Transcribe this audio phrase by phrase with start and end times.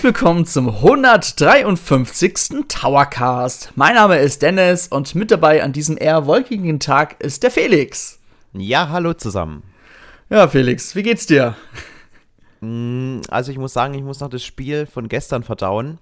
[0.00, 2.64] Herzlich willkommen zum 153.
[2.68, 3.72] Towercast.
[3.74, 8.18] Mein Name ist Dennis und mit dabei an diesem eher wolkigen Tag ist der Felix.
[8.54, 9.62] Ja, hallo zusammen.
[10.30, 11.54] Ja, Felix, wie geht's dir?
[12.62, 15.98] Mm, also ich muss sagen, ich muss noch das Spiel von gestern verdauen.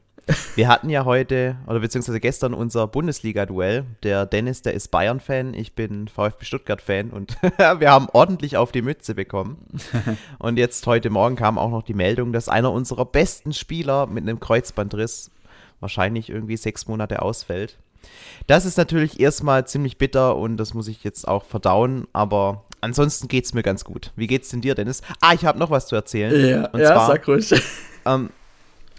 [0.55, 3.85] Wir hatten ja heute, oder beziehungsweise gestern unser Bundesliga-Duell.
[4.03, 8.83] Der Dennis, der ist Bayern-Fan, ich bin VfB Stuttgart-Fan und wir haben ordentlich auf die
[8.83, 9.59] Mütze bekommen.
[10.39, 14.23] Und jetzt heute Morgen kam auch noch die Meldung, dass einer unserer besten Spieler mit
[14.23, 15.31] einem Kreuzbandriss
[15.81, 17.79] wahrscheinlich irgendwie sechs Monate ausfällt.
[18.47, 23.29] Das ist natürlich erstmal ziemlich bitter und das muss ich jetzt auch verdauen, aber ansonsten
[23.29, 24.13] geht es mir ganz gut.
[24.17, 25.03] Wie geht's denn dir, Dennis?
[25.21, 26.49] Ah, ich habe noch was zu erzählen.
[26.49, 27.55] Ja, und ja zwar, sag ruhig.
[28.07, 28.31] Ähm,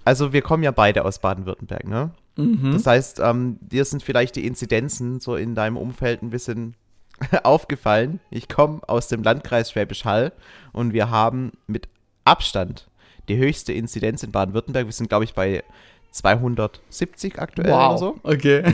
[0.10, 2.10] also wir kommen ja beide aus Baden-Württemberg, ne?
[2.36, 2.74] Mhm.
[2.74, 6.76] Das heißt, ähm, dir sind vielleicht die Inzidenzen so in deinem Umfeld ein bisschen
[7.44, 8.20] aufgefallen.
[8.32, 10.32] Ich komme aus dem Landkreis Schwäbisch Hall
[10.72, 11.88] und wir haben mit
[12.26, 12.88] Abstand
[13.28, 14.88] die höchste Inzidenz in Baden-Württemberg.
[14.88, 15.64] Wir sind, glaube ich, bei
[16.10, 17.90] 270 aktuell wow.
[17.92, 18.20] oder so.
[18.24, 18.64] Okay.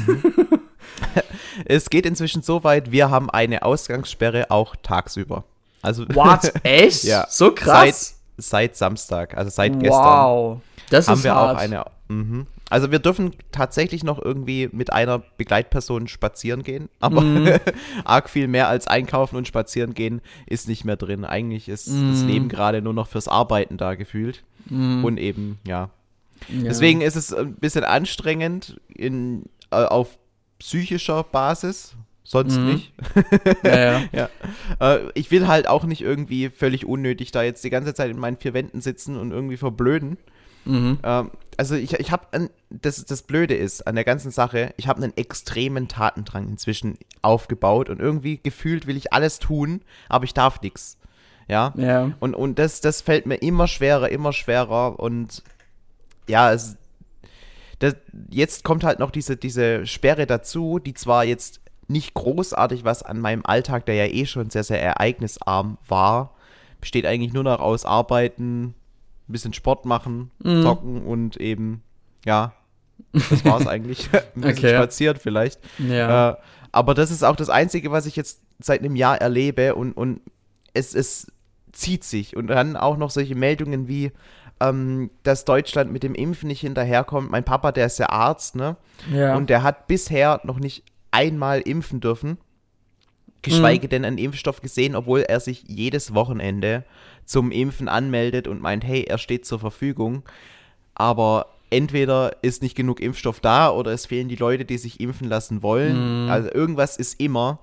[1.65, 5.43] Es geht inzwischen so weit, wir haben eine Ausgangssperre auch tagsüber.
[5.81, 6.53] Also What?
[6.63, 7.03] Echt?
[7.03, 7.25] ja.
[7.29, 8.19] So krass?
[8.37, 9.81] Seit, seit Samstag, also seit wow.
[9.81, 10.03] gestern.
[10.03, 10.61] Wow.
[10.89, 11.55] Das haben ist wir hart.
[11.57, 11.85] auch eine.
[12.07, 12.45] Mh.
[12.69, 17.49] Also wir dürfen tatsächlich noch irgendwie mit einer Begleitperson spazieren gehen, aber Mhm.
[18.05, 21.25] arg viel mehr als einkaufen und spazieren gehen ist nicht mehr drin.
[21.25, 22.27] Eigentlich ist das Mhm.
[22.27, 25.05] Leben gerade nur noch fürs Arbeiten da gefühlt Mhm.
[25.05, 25.89] und eben ja.
[26.49, 26.63] Ja.
[26.63, 30.17] Deswegen ist es ein bisschen anstrengend in, äh, auf
[30.59, 32.65] psychischer Basis, sonst Mhm.
[32.65, 32.93] nicht.
[33.63, 34.01] Ja, ja.
[34.11, 34.29] ja.
[34.79, 38.17] Äh, ich will halt auch nicht irgendwie völlig unnötig da jetzt die ganze Zeit in
[38.19, 40.17] meinen vier Wänden sitzen und irgendwie verblöden.
[40.65, 40.99] Mhm.
[41.03, 45.01] Ähm, also ich, ich habe, das, das Blöde ist an der ganzen Sache, ich habe
[45.01, 50.61] einen extremen Tatendrang inzwischen aufgebaut und irgendwie gefühlt will ich alles tun, aber ich darf
[50.61, 50.97] nichts.
[51.47, 51.73] Ja.
[51.77, 52.11] Ja.
[52.19, 55.43] Und, und das, das fällt mir immer schwerer, immer schwerer und
[56.27, 56.77] ja, es,
[57.79, 57.95] das,
[58.29, 63.19] jetzt kommt halt noch diese, diese Sperre dazu, die zwar jetzt nicht großartig was an
[63.19, 66.33] meinem Alltag, der ja eh schon sehr, sehr ereignisarm war,
[66.81, 68.73] besteht eigentlich nur noch aus Arbeiten,
[69.27, 70.61] ein bisschen Sport machen, Mhm.
[70.63, 71.81] zocken und eben,
[72.25, 72.53] ja,
[73.13, 74.09] das war's eigentlich.
[74.35, 74.75] ein bisschen Okay.
[74.75, 75.59] spazieren vielleicht.
[75.79, 76.31] Ja.
[76.31, 76.35] Äh,
[76.71, 80.21] aber das ist auch das Einzige, was ich jetzt seit einem Jahr erlebe und, und
[80.73, 81.31] es, es
[81.71, 82.35] zieht sich.
[82.35, 84.11] Und dann auch noch solche Meldungen wie,
[84.59, 87.31] ähm, dass Deutschland mit dem Impfen nicht hinterherkommt.
[87.31, 88.77] Mein Papa, der ist ja Arzt, ne?
[89.11, 89.35] ja.
[89.35, 92.37] Und der hat bisher noch nicht einmal impfen dürfen.
[93.45, 96.83] Geschweige denn einen Impfstoff gesehen, obwohl er sich jedes Wochenende
[97.25, 100.23] zum Impfen anmeldet und meint, hey, er steht zur Verfügung.
[100.93, 105.27] Aber entweder ist nicht genug Impfstoff da oder es fehlen die Leute, die sich impfen
[105.27, 106.25] lassen wollen.
[106.25, 106.29] Mhm.
[106.29, 107.59] Also irgendwas ist immer.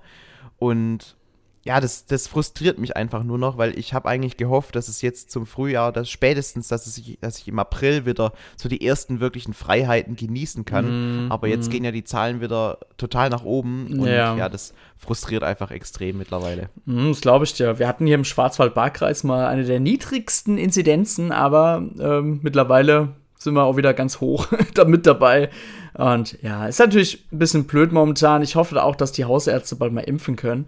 [0.59, 1.15] Und
[1.65, 5.01] ja, das, das frustriert mich einfach nur noch, weil ich habe eigentlich gehofft, dass es
[5.01, 9.21] jetzt zum Frühjahr, dass spätestens, dass, es dass ich im April wieder so die ersten
[9.21, 11.25] wirklichen Freiheiten genießen kann.
[11.25, 11.71] Mhm, Aber jetzt mhm.
[11.71, 14.35] gehen ja die Zahlen wieder total nach oben und Ja.
[14.35, 16.69] ja, das frustriert einfach extrem mittlerweile.
[16.85, 17.79] Mhm, Das glaube ich dir.
[17.79, 23.09] Wir hatten hier im Schwarzwald-Baar-Kreis mal eine der niedrigsten Inzidenzen, aber ähm, mittlerweile
[23.39, 25.49] sind wir auch wieder ganz hoch da mit dabei.
[25.93, 28.41] Und ja, ist natürlich ein bisschen blöd momentan.
[28.41, 30.67] Ich hoffe auch, dass die Hausärzte bald mal impfen können.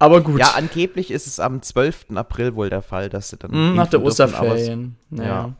[0.00, 0.40] Aber gut.
[0.40, 2.06] Ja, angeblich ist es am 12.
[2.16, 3.50] April wohl der Fall, dass sie dann.
[3.52, 4.96] Mhm, nach der impfen dürfen, aber es- Osterferien.
[5.10, 5.24] Ja.
[5.24, 5.54] ja.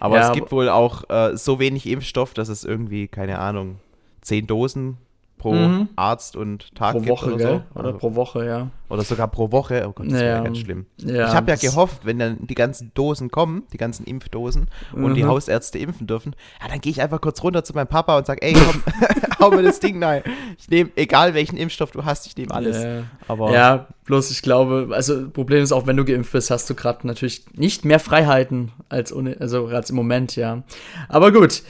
[0.00, 3.78] Aber Ja, es gibt wohl auch äh, so wenig Impfstoff, dass es irgendwie, keine Ahnung,
[4.22, 4.98] 10 Dosen
[5.44, 5.88] pro Mhm.
[5.96, 7.62] Arzt und Tag Pro gibt Woche, oder gell?
[7.74, 7.78] so.
[7.78, 8.70] Oder Also- pro Woche, ja.
[8.88, 9.84] Oder sogar pro Woche.
[9.86, 10.42] Oh Gott, das wäre Ja.
[10.42, 10.86] ganz schlimm.
[10.98, 15.14] ja ich habe ja gehofft, wenn dann die ganzen Dosen kommen, die ganzen Impfdosen und
[15.14, 15.28] die Mhm.
[15.28, 18.40] Hausärzte impfen dürfen, ja, dann gehe ich einfach kurz runter zu meinem Papa und sage,
[18.42, 18.82] ey, komm,
[19.40, 20.22] hau mir das Ding rein.
[20.58, 22.82] Ich nehme, egal welchen Impfstoff du hast, ich nehme alles.
[22.82, 23.02] Ja.
[23.28, 26.74] Aber Ja, bloß ich glaube, also Problem ist auch, wenn du geimpft bist, hast du
[26.74, 30.62] gerade natürlich nicht mehr Freiheiten als, ohne, also als im Moment, ja.
[31.08, 31.62] Aber gut,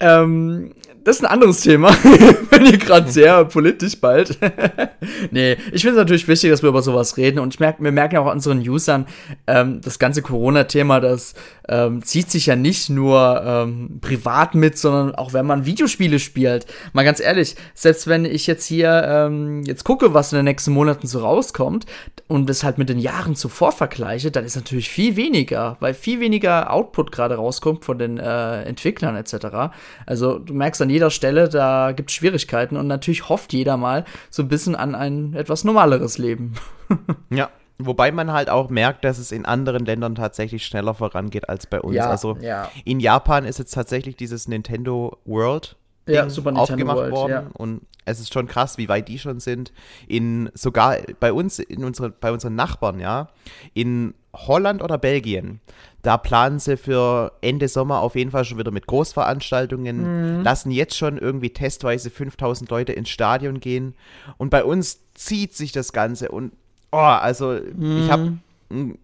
[0.00, 0.72] ähm,
[1.04, 1.90] das ist ein anderes Thema.
[2.50, 4.38] Bin hier gerade sehr politisch bald.
[5.30, 7.38] nee, ich finde es natürlich wichtig, dass wir über sowas reden.
[7.38, 9.06] Und ich merk, wir merken ja auch unseren Usern,
[9.46, 11.34] ähm, das ganze Corona-Thema, das
[11.68, 16.66] ähm, zieht sich ja nicht nur ähm, privat mit, sondern auch wenn man Videospiele spielt.
[16.92, 20.72] Mal ganz ehrlich, selbst wenn ich jetzt hier ähm, jetzt gucke, was in den nächsten
[20.72, 21.86] Monaten so rauskommt
[22.28, 26.20] und das halt mit den Jahren zuvor vergleiche, dann ist natürlich viel weniger, weil viel
[26.20, 29.74] weniger Output gerade rauskommt von den äh, Entwicklern etc.
[30.06, 34.04] Also du merkst an jeder Stelle, da gibt es Schwierigkeiten und natürlich hofft jeder mal
[34.30, 36.54] so ein bisschen an ein etwas normaleres Leben.
[37.30, 41.66] Ja, wobei man halt auch merkt, dass es in anderen Ländern tatsächlich schneller vorangeht als
[41.66, 41.96] bei uns.
[42.08, 42.70] also ja.
[42.84, 45.76] in Japan ist jetzt tatsächlich dieses Nintendo World
[46.06, 47.50] ja, Super Nintendo aufgemacht World, worden ja.
[47.54, 49.72] und es ist schon krass, wie weit die schon sind.
[50.06, 53.28] In sogar bei uns, in unsere, bei unseren Nachbarn, ja,
[53.72, 55.60] in Holland oder Belgien,
[56.02, 60.96] da planen sie für Ende Sommer auf jeden Fall schon wieder mit Großveranstaltungen, lassen jetzt
[60.96, 63.94] schon irgendwie testweise 5000 Leute ins Stadion gehen
[64.36, 66.52] und bei uns zieht sich das Ganze und
[66.94, 68.38] oh, also ich habe
[68.70, 68.98] ein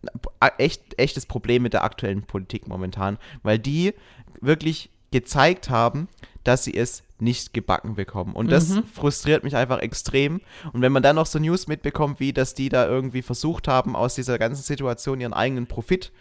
[0.59, 3.95] echt, echtes Problem mit der aktuellen Politik momentan, weil die
[4.41, 6.09] wirklich gezeigt haben,
[6.45, 8.35] dass sie es nicht gebacken bekommen.
[8.35, 10.41] Und das frustriert mich einfach extrem.
[10.73, 13.95] Und wenn man dann noch so News mitbekommt, wie dass die da irgendwie versucht haben,
[13.95, 16.13] aus dieser ganzen Situation ihren eigenen Profit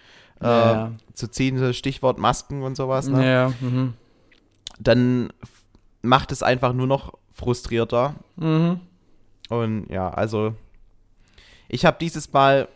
[0.42, 0.92] äh, Ja.
[1.14, 3.26] zu ziehen, so Stichwort Masken und sowas, ne?
[3.26, 3.94] Ja, mhm.
[4.80, 5.32] dann
[6.02, 8.16] macht es einfach nur noch frustrierter.
[8.36, 8.82] Mhm.
[9.50, 10.54] Und ja, also
[11.70, 12.68] ich habe dieses Mal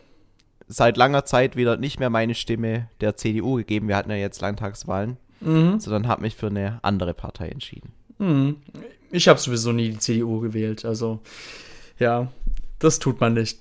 [0.66, 3.88] seit langer Zeit wieder nicht mehr meine Stimme der CDU gegeben.
[3.88, 5.78] Wir hatten ja jetzt Landtagswahlen, Mhm.
[5.78, 7.92] sondern habe mich für eine andere Partei entschieden.
[8.18, 8.56] Mhm.
[9.10, 11.20] Ich habe sowieso nie die CDU gewählt, also
[11.98, 12.28] ja,
[12.78, 13.58] das tut man nicht.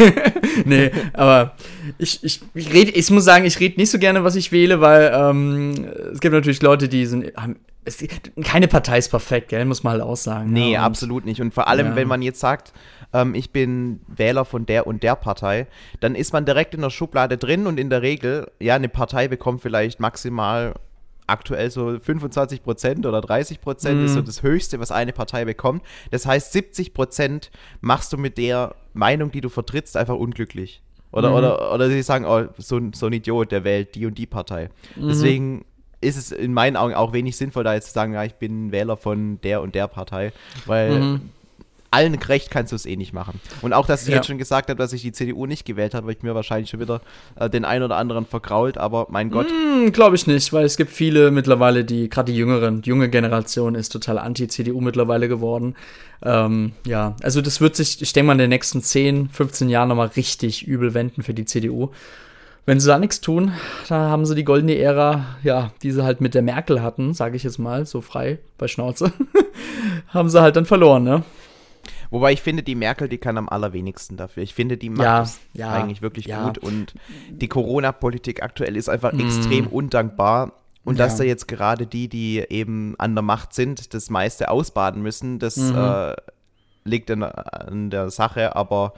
[0.64, 1.54] nee, aber
[1.98, 4.80] ich, ich, ich, red, ich muss sagen, ich rede nicht so gerne, was ich wähle,
[4.80, 5.72] weil ähm,
[6.12, 7.32] es gibt natürlich Leute, die sind.
[7.36, 8.04] Haben, es,
[8.42, 10.52] keine Partei ist perfekt, gell, muss man halt auch sagen.
[10.52, 11.40] Nee, ja, absolut nicht.
[11.40, 11.96] Und vor allem, Ja.
[11.96, 12.72] wenn man jetzt sagt,
[13.12, 15.66] ähm, ich bin Wähler von der und der Partei,
[16.00, 19.28] dann ist man direkt in der Schublade drin und in der Regel, ja, eine Partei
[19.28, 20.74] bekommt vielleicht maximal
[21.26, 24.04] aktuell so 25 Prozent oder 30 Prozent Mhm.
[24.06, 25.82] ist so das Höchste, was eine Partei bekommt.
[26.10, 30.82] Das heißt, 70 Prozent machst du mit der Meinung, die du vertrittst, einfach unglücklich.
[31.12, 31.36] Oder, Mhm.
[31.36, 34.26] oder, oder sie sagen, oh, so, ein- so ein Idiot, der wählt die und die
[34.26, 34.68] Partei.
[34.96, 35.08] Mhm.
[35.08, 35.64] Deswegen
[36.04, 38.70] ist es in meinen Augen auch wenig sinnvoll, da jetzt zu sagen, ja, ich bin
[38.72, 40.32] Wähler von der und der Partei,
[40.66, 41.30] weil Mhm.
[41.90, 43.40] allen gerecht kannst du es eh nicht machen.
[43.62, 44.16] Und auch, dass ich Ja.
[44.16, 46.68] jetzt schon gesagt habe, dass ich die CDU nicht gewählt habe, habe ich mir wahrscheinlich
[46.70, 47.00] schon wieder
[47.36, 50.76] äh, den einen oder anderen vergrault, aber mein Gott, Hm, Glaube ich nicht, weil es
[50.76, 55.76] gibt viele mittlerweile, die, gerade die Jüngeren, die junge Generation ist total anti-CDU mittlerweile geworden.
[56.22, 59.88] Ähm, ja, also das wird sich, ich denke mal, in den nächsten 10, 15 Jahren
[59.88, 61.90] nochmal richtig übel wenden für die CDU.
[62.66, 63.52] Wenn sie da nichts tun,
[63.88, 67.36] da haben sie die goldene Ära, ja, die sie halt mit der Merkel hatten, sage
[67.36, 69.12] ich jetzt mal, so frei bei Schnauze,
[70.08, 71.22] haben sie halt dann verloren, ne?
[72.10, 74.42] Wobei ich finde, die Merkel, die kann am allerwenigsten dafür.
[74.42, 76.44] Ich finde, die macht Ja, es ja, eigentlich wirklich ja.
[76.46, 76.94] gut und
[77.28, 80.52] die Corona-Politik aktuell ist einfach extrem undankbar.
[80.84, 85.02] Und dass da jetzt gerade die, die eben an der Macht sind, das meiste ausbaden
[85.02, 85.74] müssen, das Mhm.
[85.76, 86.14] äh,
[86.84, 88.92] liegt an, an der Sache, aber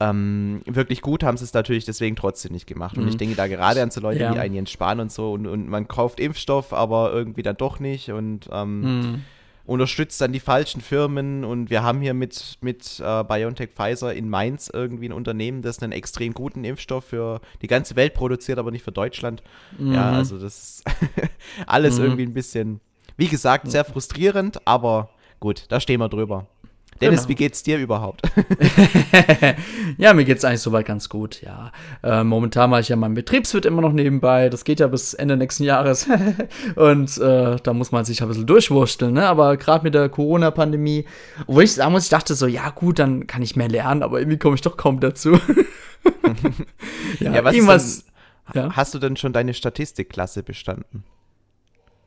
[0.00, 2.98] ähm, wirklich gut haben sie es natürlich deswegen trotzdem nicht gemacht.
[2.98, 4.24] Und ich denke da gerade an so Leute Mhm.
[4.24, 4.34] Ja.
[4.34, 7.80] wie einen Jens Spahn und so und, und man kauft Impfstoff, aber irgendwie dann doch
[7.80, 9.22] nicht und ähm, Mhm.
[9.64, 14.28] unterstützt dann die falschen Firmen und wir haben hier mit, mit äh, BioNTech Pfizer in
[14.28, 18.70] Mainz irgendwie ein Unternehmen, das einen extrem guten Impfstoff für die ganze Welt produziert, aber
[18.70, 19.42] nicht für Deutschland.
[19.78, 20.14] Ja, Mhm.
[20.14, 20.84] also das ist
[21.66, 22.80] alles irgendwie ein bisschen,
[23.16, 25.08] wie gesagt, sehr frustrierend, aber
[25.40, 26.46] gut, da stehen wir drüber.
[27.00, 27.28] Dennis, Genau.
[27.30, 28.22] wie geht's dir überhaupt?
[29.98, 31.72] Ja, mir geht's eigentlich soweit ganz gut, ja.
[32.02, 34.48] Äh, momentan mache ich ja meinen Betriebswirt immer noch nebenbei.
[34.48, 36.06] Das geht ja bis Ende nächsten Jahres.
[36.76, 39.26] Und äh, da muss man sich ein bisschen durchwursteln, ne?
[39.26, 41.06] Aber gerade mit der Corona-Pandemie,
[41.46, 44.18] wo ich sagen muss, ich dachte so, ja gut, dann kann ich mehr lernen, aber
[44.18, 45.32] irgendwie komme ich doch kaum dazu.
[47.20, 48.04] ja, Ja, was ist irgendwas.
[48.54, 48.76] denn, ja.
[48.76, 51.04] Hast du denn schon deine Statistikklasse bestanden?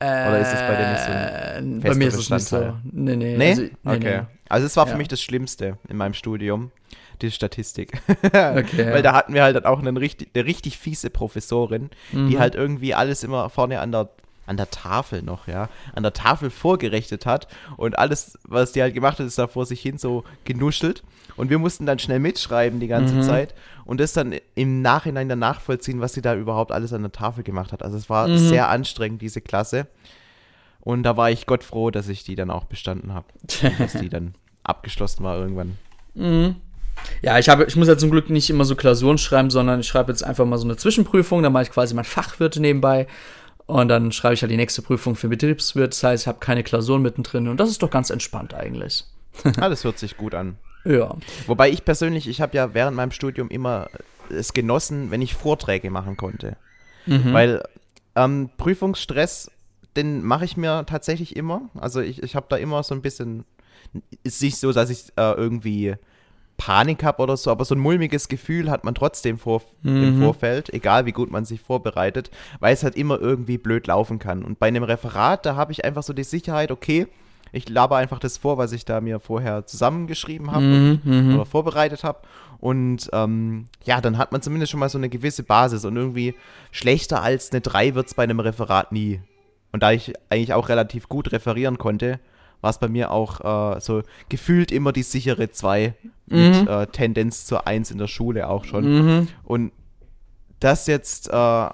[0.01, 2.73] Oder ist es bei dir nicht so ein Äh, Bei mir ist es nicht so.
[2.89, 3.35] Nee, nee.
[3.37, 3.49] Nee?
[3.49, 4.21] Also, nee, okay.
[4.49, 4.97] Also es war für Ja.
[4.97, 6.71] mich das Schlimmste in meinem Studium,
[7.21, 8.01] die Statistik.
[8.23, 8.91] Okay.
[8.91, 12.39] Weil da hatten wir halt dann auch eine richtig, eine richtig fiese Professorin, die Mhm.
[12.39, 14.09] halt irgendwie alles immer vorne an der,
[14.47, 18.93] an der Tafel noch, ja, an der Tafel vorgerechnet hat und alles, was die halt
[18.95, 21.03] gemacht hat, ist da vor sich hin so genuschelt
[21.35, 23.21] und wir mussten dann schnell mitschreiben die ganze Mhm.
[23.21, 23.53] Zeit
[23.85, 27.43] und das dann im Nachhinein dann nachvollziehen, was sie da überhaupt alles an der Tafel
[27.43, 27.83] gemacht hat.
[27.83, 28.37] Also es war Mhm.
[28.37, 29.85] sehr anstrengend, diese Klasse.
[30.81, 33.25] Und da war ich Gott froh, dass ich die dann auch bestanden habe.
[33.77, 34.33] dass die dann
[34.69, 35.77] abgeschlossen war irgendwann.
[36.15, 36.55] Mhm.
[37.21, 39.87] Ja, ich, habe, ich muss ja zum Glück nicht immer so Klausuren schreiben, sondern ich
[39.87, 43.07] schreibe jetzt einfach mal so eine Zwischenprüfung, dann mache ich quasi mein Fachwirt nebenbei
[43.65, 45.93] und dann schreibe ich halt die nächste Prüfung für Betriebswirt.
[45.93, 49.05] Das heißt, ich habe keine Klausuren mittendrin und das ist doch ganz entspannt eigentlich.
[49.43, 50.57] Das hört sich gut an.
[50.83, 51.15] Ja.
[51.47, 53.87] Wobei ich persönlich, ich habe ja während meinem Studium immer
[54.29, 56.57] es genossen, wenn ich Vorträge machen konnte.
[57.05, 57.33] Mhm.
[57.33, 57.63] Weil
[58.15, 59.51] ähm, Prüfungsstress,
[59.95, 61.69] den mache ich mir tatsächlich immer.
[61.75, 63.45] Also ich, ich habe da immer so ein bisschen,
[64.23, 65.95] ist nicht so, dass ich äh, irgendwie
[66.57, 70.19] Panik habe oder so, aber so ein mulmiges Gefühl hat man trotzdem vor, im Mhm.
[70.21, 74.43] Vorfeld, egal wie gut man sich vorbereitet, weil es halt immer irgendwie blöd laufen kann.
[74.43, 77.07] Und bei einem Referat, da habe ich einfach so die Sicherheit, okay,
[77.53, 81.35] ich laber einfach das vor, was ich da mir vorher zusammengeschrieben habe Mhm, mhm.
[81.35, 82.19] oder vorbereitet habe.
[82.59, 86.35] Und ähm, ja, dann hat man zumindest schon mal so eine gewisse Basis und irgendwie
[86.71, 89.21] schlechter als eine 3 wird es bei einem Referat nie.
[89.71, 92.19] und da ich eigentlich auch relativ gut referieren konnte,
[92.61, 95.93] war es bei mir auch äh, so gefühlt immer die sichere 2
[96.27, 96.37] mhm.
[96.37, 98.85] mit äh, Tendenz zur 1 in der Schule auch schon.
[98.85, 99.27] Mhm.
[99.43, 99.71] Und
[100.59, 101.69] das jetzt äh,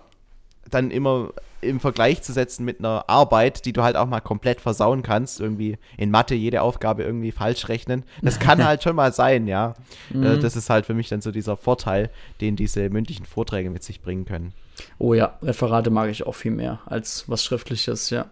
[0.70, 1.30] dann immer
[1.62, 5.39] im Vergleich zu setzen mit einer Arbeit, die du halt auch mal komplett versauen kannst,
[5.39, 8.04] irgendwie in Mathe jede Aufgabe irgendwie falsch rechnen.
[8.22, 9.74] Das kann halt schon mal sein, ja.
[10.13, 10.42] Äh, mhm.
[10.42, 12.10] Das ist halt für mich dann so dieser Vorteil,
[12.42, 14.54] den diese mündlichen Vorträge mit sich bringen können.
[14.98, 18.27] Oh ja, Referate mag ich auch viel mehr als was Schriftliches, ja.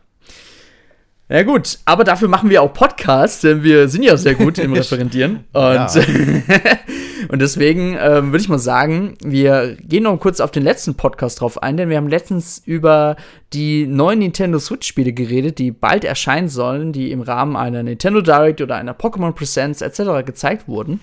[1.30, 4.74] Ja gut, aber dafür machen wir auch Podcasts, denn wir sind ja sehr gut im
[4.74, 5.46] Referendieren.
[5.54, 5.90] Und,
[7.30, 11.40] und deswegen ähm, würde ich mal sagen, wir gehen noch kurz auf den letzten Podcast
[11.40, 13.16] drauf ein, denn wir haben letztens über
[13.54, 18.60] die neuen Nintendo Switch-Spiele geredet, die bald erscheinen sollen, die im Rahmen einer Nintendo Direct
[18.60, 20.26] oder einer Pokémon Presents etc.
[20.26, 21.00] gezeigt wurden.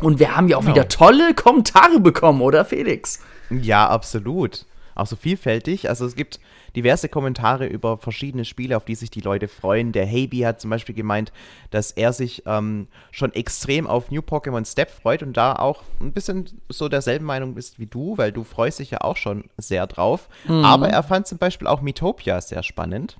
[0.00, 0.74] Und wir haben ja auch genau.
[0.74, 3.20] wieder tolle Kommentare bekommen, oder Felix?
[3.50, 4.66] Ja, absolut.
[4.94, 5.88] Auch so vielfältig.
[5.88, 6.40] Also es gibt
[6.76, 9.92] diverse Kommentare über verschiedene Spiele, auf die sich die Leute freuen.
[9.92, 11.32] Der Heibi hat zum Beispiel gemeint,
[11.70, 16.12] dass er sich ähm, schon extrem auf New Pokémon Step freut und da auch ein
[16.12, 19.86] bisschen so derselben Meinung ist wie du, weil du freust dich ja auch schon sehr
[19.86, 20.28] drauf.
[20.46, 20.64] Mhm.
[20.64, 23.18] Aber er fand zum Beispiel auch Metopia sehr spannend,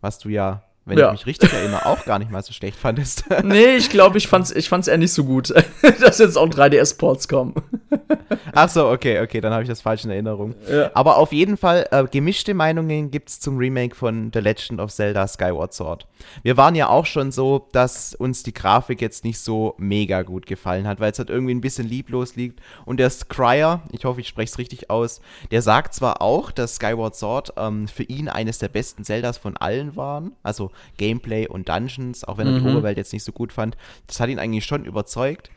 [0.00, 1.06] was du ja wenn ja.
[1.06, 3.24] ich mich richtig erinnere, auch gar nicht mal so schlecht fandest.
[3.42, 5.52] nee, ich glaube, ich fand's, ich fand's eher nicht so gut,
[6.00, 7.54] dass jetzt auch 3DS-Ports kommen.
[8.52, 10.54] Ach so, okay, okay, dann habe ich das falsch in Erinnerung.
[10.70, 10.90] Ja.
[10.94, 15.28] Aber auf jeden Fall, äh, gemischte Meinungen gibt's zum Remake von The Legend of Zelda
[15.28, 16.06] Skyward Sword.
[16.42, 20.46] Wir waren ja auch schon so, dass uns die Grafik jetzt nicht so mega gut
[20.46, 22.60] gefallen hat, weil es halt irgendwie ein bisschen lieblos liegt.
[22.84, 26.76] Und der Scryer, ich hoffe, ich spreche es richtig aus, der sagt zwar auch, dass
[26.76, 31.68] Skyward Sword ähm, für ihn eines der besten Zeldas von allen waren, also Gameplay und
[31.68, 32.64] Dungeons, auch wenn er mhm.
[32.64, 33.76] die Oberwelt jetzt nicht so gut fand.
[34.06, 35.50] Das hat ihn eigentlich schon überzeugt.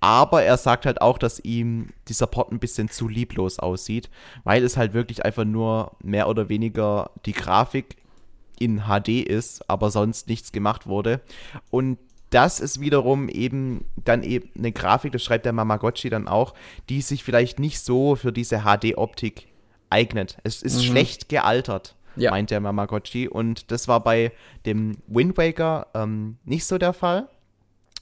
[0.00, 4.10] Aber er sagt halt auch, dass ihm dieser Port ein bisschen zu lieblos aussieht,
[4.44, 7.96] weil es halt wirklich einfach nur mehr oder weniger die Grafik
[8.58, 11.20] in HD ist, aber sonst nichts gemacht wurde.
[11.70, 11.98] Und
[12.30, 16.54] das ist wiederum eben dann eben eine Grafik, das schreibt der Mamagotchi dann auch,
[16.88, 19.48] die sich vielleicht nicht so für diese HD-Optik
[19.88, 20.38] eignet.
[20.42, 20.82] Es ist mhm.
[20.82, 22.30] schlecht gealtert ja.
[22.30, 23.28] meint der Mamagotchi.
[23.28, 24.32] Und das war bei
[24.66, 27.28] dem Wind Waker ähm, nicht so der Fall.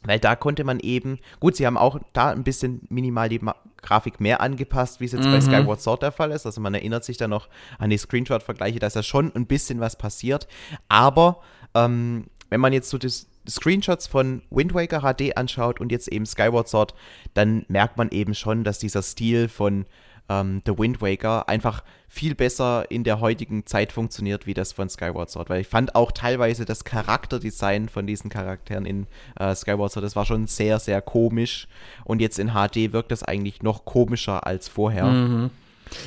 [0.04, 3.54] Weil da konnte man eben, gut, sie haben auch da ein bisschen minimal die Ma
[3.83, 5.33] Grafik mehr angepasst, wie es jetzt mhm.
[5.33, 6.47] bei Skyward Sword der Fall ist.
[6.47, 9.81] Also man erinnert sich da noch an die Screenshot-Vergleiche, da ist ja schon ein bisschen
[9.81, 10.47] was passiert.
[10.88, 11.40] Aber
[11.75, 16.26] ähm, wenn man jetzt so das, Screenshots von Wind Waker HD anschaut und jetzt eben
[16.26, 16.95] Skyward Sword,
[17.35, 19.85] dann merkt man eben schon, dass dieser Stil von
[20.29, 24.88] ähm, The Wind Waker einfach viel besser in der heutigen Zeit funktioniert, wie das von
[24.88, 25.49] Skyward Sword.
[25.49, 29.07] Weil ich fand auch teilweise das Charakterdesign von diesen Charakteren in
[29.38, 31.69] äh, Skyward Sword, das war schon sehr, sehr komisch.
[32.05, 35.07] Und jetzt in HD wirkt das eigentlich noch komischer als vorher.
[35.07, 35.50] Mhm.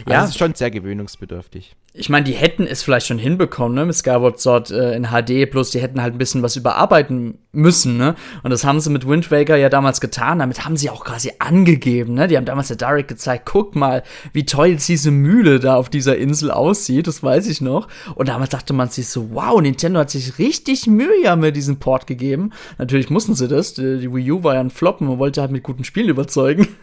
[0.06, 3.76] Also ja, es ist schon sehr gewöhnungsbedürftig ich meine, die hätten es vielleicht schon hinbekommen,
[3.76, 7.40] ne, mit Skyward Sword äh, in HD, bloß die hätten halt ein bisschen was überarbeiten
[7.54, 8.16] müssen, ne?
[8.44, 11.32] Und das haben sie mit Wind Waker ja damals getan, damit haben sie auch quasi
[11.40, 12.28] angegeben, ne?
[12.28, 15.90] Die haben damals der Direct gezeigt, guck mal, wie toll jetzt diese Mühle da auf
[15.90, 17.88] dieser Insel aussieht, das weiß ich noch.
[18.16, 21.78] Und damals dachte man sich so, wow, Nintendo hat sich richtig Mühe ja mit diesem
[21.78, 22.52] Port gegeben.
[22.78, 25.52] Natürlich mussten sie das, die, die Wii U war ja ein Flop, man wollte halt
[25.52, 26.68] mit guten Spielen überzeugen.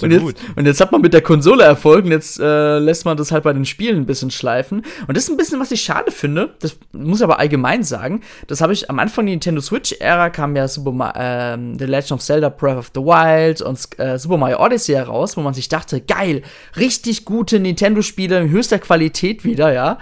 [0.00, 3.16] Und jetzt, und jetzt, hat man mit der Konsole Erfolg und jetzt äh, lässt man
[3.16, 4.82] das halt bei den Spielen ein bisschen schleifen.
[5.06, 6.54] Und das ist ein bisschen, was ich schade finde.
[6.60, 8.20] Das muss ich aber allgemein sagen.
[8.46, 12.12] Das habe ich am Anfang der Nintendo Switch-Ära kam ja Super Ma äh, The Legend
[12.12, 15.68] of Zelda Breath of the Wild und äh, Super Mario Odyssey heraus, wo man sich
[15.68, 16.42] dachte, geil,
[16.76, 19.98] richtig gute Nintendo-Spiele in höchster Qualität wieder, ja.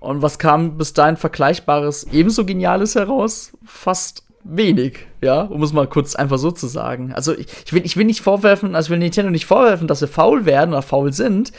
[0.00, 3.52] Und was kam bis dahin Vergleichbares, ebenso Geniales heraus?
[3.64, 7.12] Fast wenig, ja, um es mal kurz einfach so zu sagen.
[7.12, 10.00] Also ich, ich, will, ich will nicht vorwerfen, also ich will Nintendo nicht vorwerfen, dass
[10.00, 11.52] sie faul werden oder faul sind,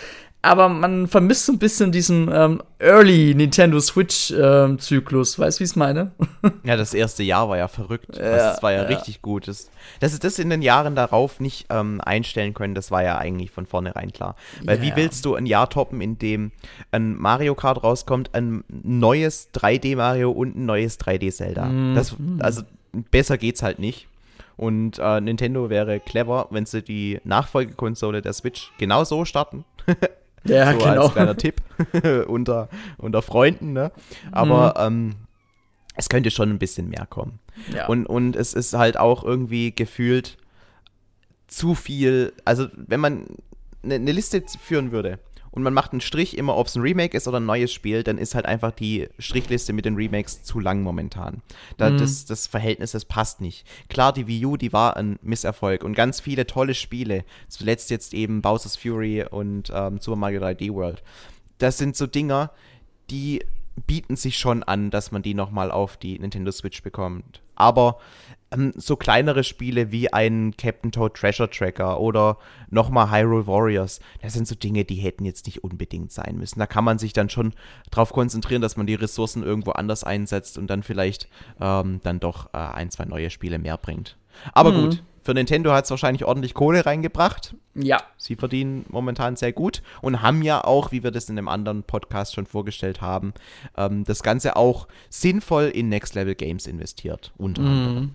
[0.43, 5.37] aber man vermisst so ein bisschen diesen ähm, Early Nintendo Switch-Zyklus.
[5.37, 6.11] Ähm, weißt du, wie ich es meine?
[6.63, 8.17] ja, das erste Jahr war ja verrückt.
[8.17, 9.47] Ja, das war ja, ja, richtig gut.
[9.47, 9.69] Das,
[9.99, 13.51] dass sie das in den Jahren darauf nicht ähm, einstellen können, das war ja eigentlich
[13.51, 14.35] von vornherein klar.
[14.63, 16.51] Weil ja, wie willst du ein Jahr toppen, in dem
[16.91, 21.65] ein Mario Kart rauskommt, ein neues 3D Mario und ein neues 3D Zelda?
[21.65, 21.93] Mhm.
[21.93, 22.63] Das, also
[23.11, 24.07] besser geht's halt nicht.
[24.57, 29.65] Und äh, Nintendo wäre clever, wenn sie die Nachfolgekonsole der Switch genau so starten.
[30.43, 31.03] Ja, so genau.
[31.03, 31.61] als kleiner Tipp
[32.27, 33.91] unter, unter Freunden, ne?
[34.31, 35.11] Aber mhm.
[35.11, 35.15] ähm,
[35.95, 37.39] es könnte schon ein bisschen mehr kommen.
[37.73, 37.87] Ja.
[37.87, 40.37] Und, und es ist halt auch irgendwie gefühlt
[41.47, 42.33] zu viel.
[42.45, 43.25] Also, wenn man
[43.83, 45.19] eine ne Liste führen würde,
[45.51, 48.03] und man macht einen Strich immer, ob es ein Remake ist oder ein neues Spiel,
[48.03, 51.41] dann ist halt einfach die Strichliste mit den Remakes zu lang momentan.
[51.77, 51.97] Da, mhm.
[51.97, 53.65] das, das Verhältnis, das passt nicht.
[53.89, 58.13] Klar, die Wii U, die war ein Misserfolg und ganz viele tolle Spiele, zuletzt jetzt
[58.13, 61.03] eben Bowser's Fury und ähm, Super Mario 3D World.
[61.57, 62.51] Das sind so Dinger,
[63.09, 63.43] die
[63.87, 67.41] bieten sich schon an, dass man die nochmal auf die Nintendo Switch bekommt.
[67.55, 67.99] Aber
[68.51, 72.37] ähm, so kleinere Spiele wie ein Captain Toad Treasure Tracker oder
[72.69, 76.59] nochmal Hyrule Warriors, das sind so Dinge, die hätten jetzt nicht unbedingt sein müssen.
[76.59, 77.53] Da kann man sich dann schon
[77.89, 81.27] darauf konzentrieren, dass man die Ressourcen irgendwo anders einsetzt und dann vielleicht
[81.59, 84.17] ähm, dann doch äh, ein, zwei neue Spiele mehr bringt.
[84.53, 84.81] Aber mhm.
[84.81, 87.55] gut, für Nintendo hat es wahrscheinlich ordentlich Kohle reingebracht.
[87.75, 88.01] Ja.
[88.17, 91.83] Sie verdienen momentan sehr gut und haben ja auch, wie wir das in einem anderen
[91.83, 93.33] Podcast schon vorgestellt haben,
[93.77, 97.31] ähm, das Ganze auch sinnvoll in Next Level Games investiert.
[97.37, 98.11] Unter anderem.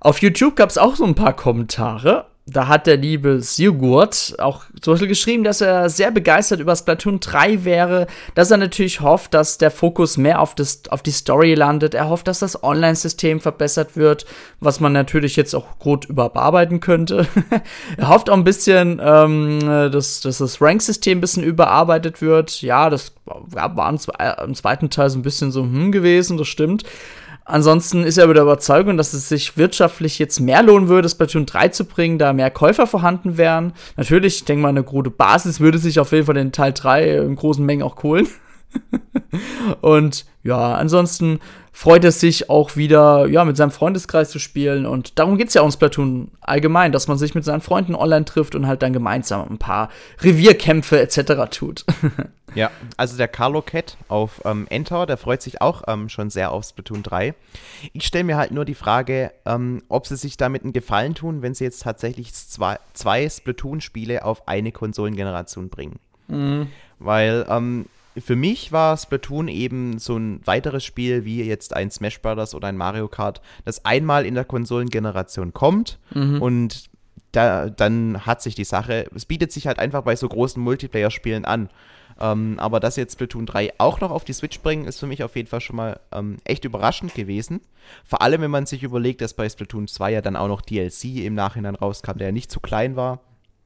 [0.00, 4.64] Auf YouTube gab es auch so ein paar Kommentare da hat der liebe Sigurd auch
[4.82, 9.32] zum Beispiel geschrieben, dass er sehr begeistert über Splatoon 3 wäre, dass er natürlich hofft,
[9.32, 11.94] dass der Fokus mehr auf, das, auf die Story landet.
[11.94, 14.26] Er hofft, dass das Online-System verbessert wird,
[14.60, 17.26] was man natürlich jetzt auch gut überarbeiten könnte.
[17.96, 22.60] er hofft auch ein bisschen, ähm, dass, dass das Rank-System ein bisschen überarbeitet wird.
[22.60, 23.88] Ja, das war
[24.44, 26.84] im zweiten Teil so ein bisschen so hm gewesen, das stimmt.
[27.46, 31.44] Ansonsten ist er über der Überzeugung, dass es sich wirtschaftlich jetzt mehr lohnen würde, Splatoon
[31.44, 33.74] 3 zu bringen, da mehr Käufer vorhanden wären.
[33.96, 37.18] Natürlich, ich denke mal, eine gute Basis würde sich auf jeden Fall den Teil 3
[37.18, 38.28] in großen Mengen auch holen.
[39.82, 41.40] und ja, ansonsten
[41.72, 44.84] freut er sich auch wieder, ja, mit seinem Freundeskreis zu spielen.
[44.84, 47.94] Und darum geht es ja auch in Splatoon allgemein, dass man sich mit seinen Freunden
[47.94, 49.88] online trifft und halt dann gemeinsam ein paar
[50.20, 51.50] Revierkämpfe etc.
[51.50, 51.86] tut.
[52.54, 56.52] ja, also der Carlo Cat auf ähm, Enter, der freut sich auch ähm, schon sehr
[56.52, 57.34] auf Splatoon 3.
[57.94, 61.40] Ich stelle mir halt nur die Frage, ähm, ob sie sich damit einen Gefallen tun,
[61.40, 65.98] wenn sie jetzt tatsächlich zwei, zwei Splatoon-Spiele auf eine Konsolengeneration bringen.
[66.28, 66.68] Mhm.
[66.98, 72.20] Weil ähm, für mich war Splatoon eben so ein weiteres Spiel wie jetzt ein Smash
[72.20, 72.54] Bros.
[72.54, 76.40] oder ein Mario Kart, das einmal in der Konsolengeneration kommt mhm.
[76.40, 76.90] und
[77.32, 81.44] da, dann hat sich die Sache, es bietet sich halt einfach bei so großen Multiplayer-Spielen
[81.44, 81.68] an.
[82.20, 85.24] Ähm, aber dass jetzt Splatoon 3 auch noch auf die Switch bringen, ist für mich
[85.24, 87.60] auf jeden Fall schon mal ähm, echt überraschend gewesen.
[88.04, 91.24] Vor allem, wenn man sich überlegt, dass bei Splatoon 2 ja dann auch noch DLC
[91.24, 93.20] im Nachhinein rauskam, der ja nicht zu klein war.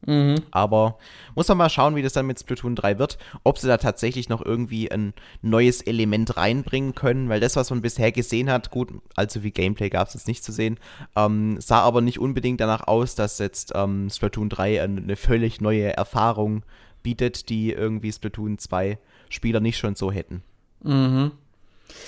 [0.07, 0.37] Mhm.
[0.51, 0.99] Aber
[1.35, 3.19] muss man mal schauen, wie das dann mit Splatoon 3 wird.
[3.45, 7.83] Ob sie da tatsächlich noch irgendwie ein neues Element reinbringen können, weil das, was man
[7.83, 10.79] bisher gesehen hat, gut, allzu viel Gameplay gab es jetzt nicht zu sehen,
[11.17, 15.93] ähm, sah aber nicht unbedingt danach aus, dass jetzt ähm, Splatoon 3 eine völlig neue
[15.97, 16.63] Erfahrung
[17.03, 18.99] bietet, die irgendwie Splatoon 2
[19.31, 20.43] Spieler nicht schon so hätten.
[20.83, 21.33] Mhm.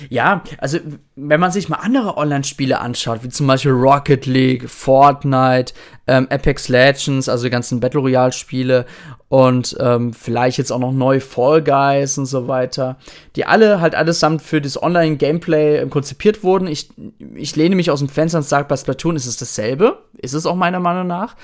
[0.09, 0.79] Ja, also
[1.17, 5.75] wenn man sich mal andere Online-Spiele anschaut, wie zum Beispiel Rocket League, Fortnite,
[6.07, 8.87] ähm, Apex Legends, also die ganzen Battle Royale-Spiele
[9.29, 12.97] und ähm, vielleicht jetzt auch noch neu Fall Guys und so weiter,
[13.37, 16.67] die alle halt allesamt für das Online-Gameplay ähm, konzipiert wurden.
[16.67, 16.91] Ich,
[17.35, 19.99] ich lehne mich aus dem Fenster und sage, bei Splatoon ist es dasselbe.
[20.19, 21.37] Ist es auch meiner Meinung nach.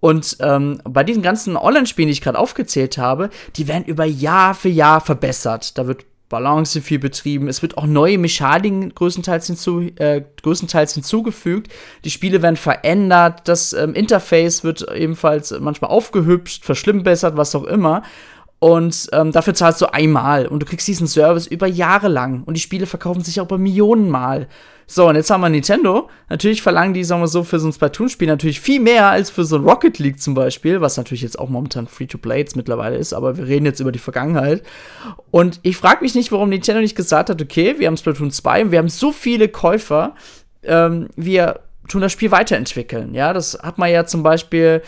[0.00, 4.54] Und ähm, bei diesen ganzen Online-Spielen, die ich gerade aufgezählt habe, die werden über Jahr
[4.54, 5.76] für Jahr verbessert.
[5.76, 7.48] Da wird Balance viel betrieben.
[7.48, 11.72] Es wird auch neue Mechaniken größtenteils, hinzu, äh, größtenteils hinzugefügt.
[12.04, 13.48] Die Spiele werden verändert.
[13.48, 18.02] Das ähm, Interface wird ebenfalls manchmal aufgehübscht, verschlimmbessert, was auch immer.
[18.58, 22.42] Und ähm, dafür zahlst du einmal und du kriegst diesen Service über Jahre lang.
[22.44, 24.48] Und die Spiele verkaufen sich auch über Millionen Mal.
[24.90, 26.08] So, und jetzt haben wir Nintendo.
[26.30, 29.44] Natürlich verlangen die, sagen wir so, für so ein Splatoon-Spiel natürlich viel mehr als für
[29.44, 33.36] so ein Rocket League zum Beispiel, was natürlich jetzt auch momentan Free-to-Play mittlerweile ist, aber
[33.36, 34.62] wir reden jetzt über die Vergangenheit.
[35.30, 38.62] Und ich frage mich nicht, warum Nintendo nicht gesagt hat, okay, wir haben Splatoon 2
[38.62, 40.14] und wir haben so viele Käufer,
[40.62, 43.12] ähm, wir tun das Spiel weiterentwickeln.
[43.12, 44.82] Ja, das hat man ja zum Beispiel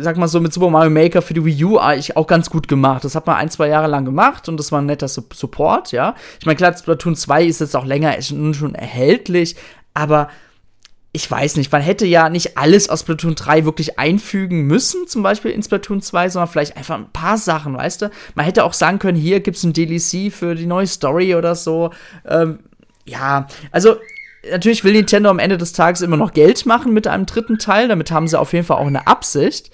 [0.00, 2.68] sag mal so, mit Super Mario Maker für die Wii U eigentlich auch ganz gut
[2.68, 3.04] gemacht.
[3.04, 6.14] Das hat man ein, zwei Jahre lang gemacht und das war ein netter Support, ja.
[6.40, 9.56] Ich meine, klar, Splatoon 2 ist jetzt auch länger, schon erhältlich,
[9.94, 10.28] aber
[11.12, 15.22] ich weiß nicht, man hätte ja nicht alles aus Splatoon 3 wirklich einfügen müssen, zum
[15.22, 18.10] Beispiel in Splatoon 2, sondern vielleicht einfach ein paar Sachen, weißt du?
[18.34, 21.54] Man hätte auch sagen können, hier gibt es ein DLC für die neue Story oder
[21.54, 21.90] so.
[22.26, 22.60] Ähm,
[23.04, 23.96] ja, also
[24.50, 27.88] natürlich will Nintendo am Ende des Tages immer noch Geld machen mit einem dritten Teil.
[27.88, 29.70] Damit haben sie auf jeden Fall auch eine Absicht.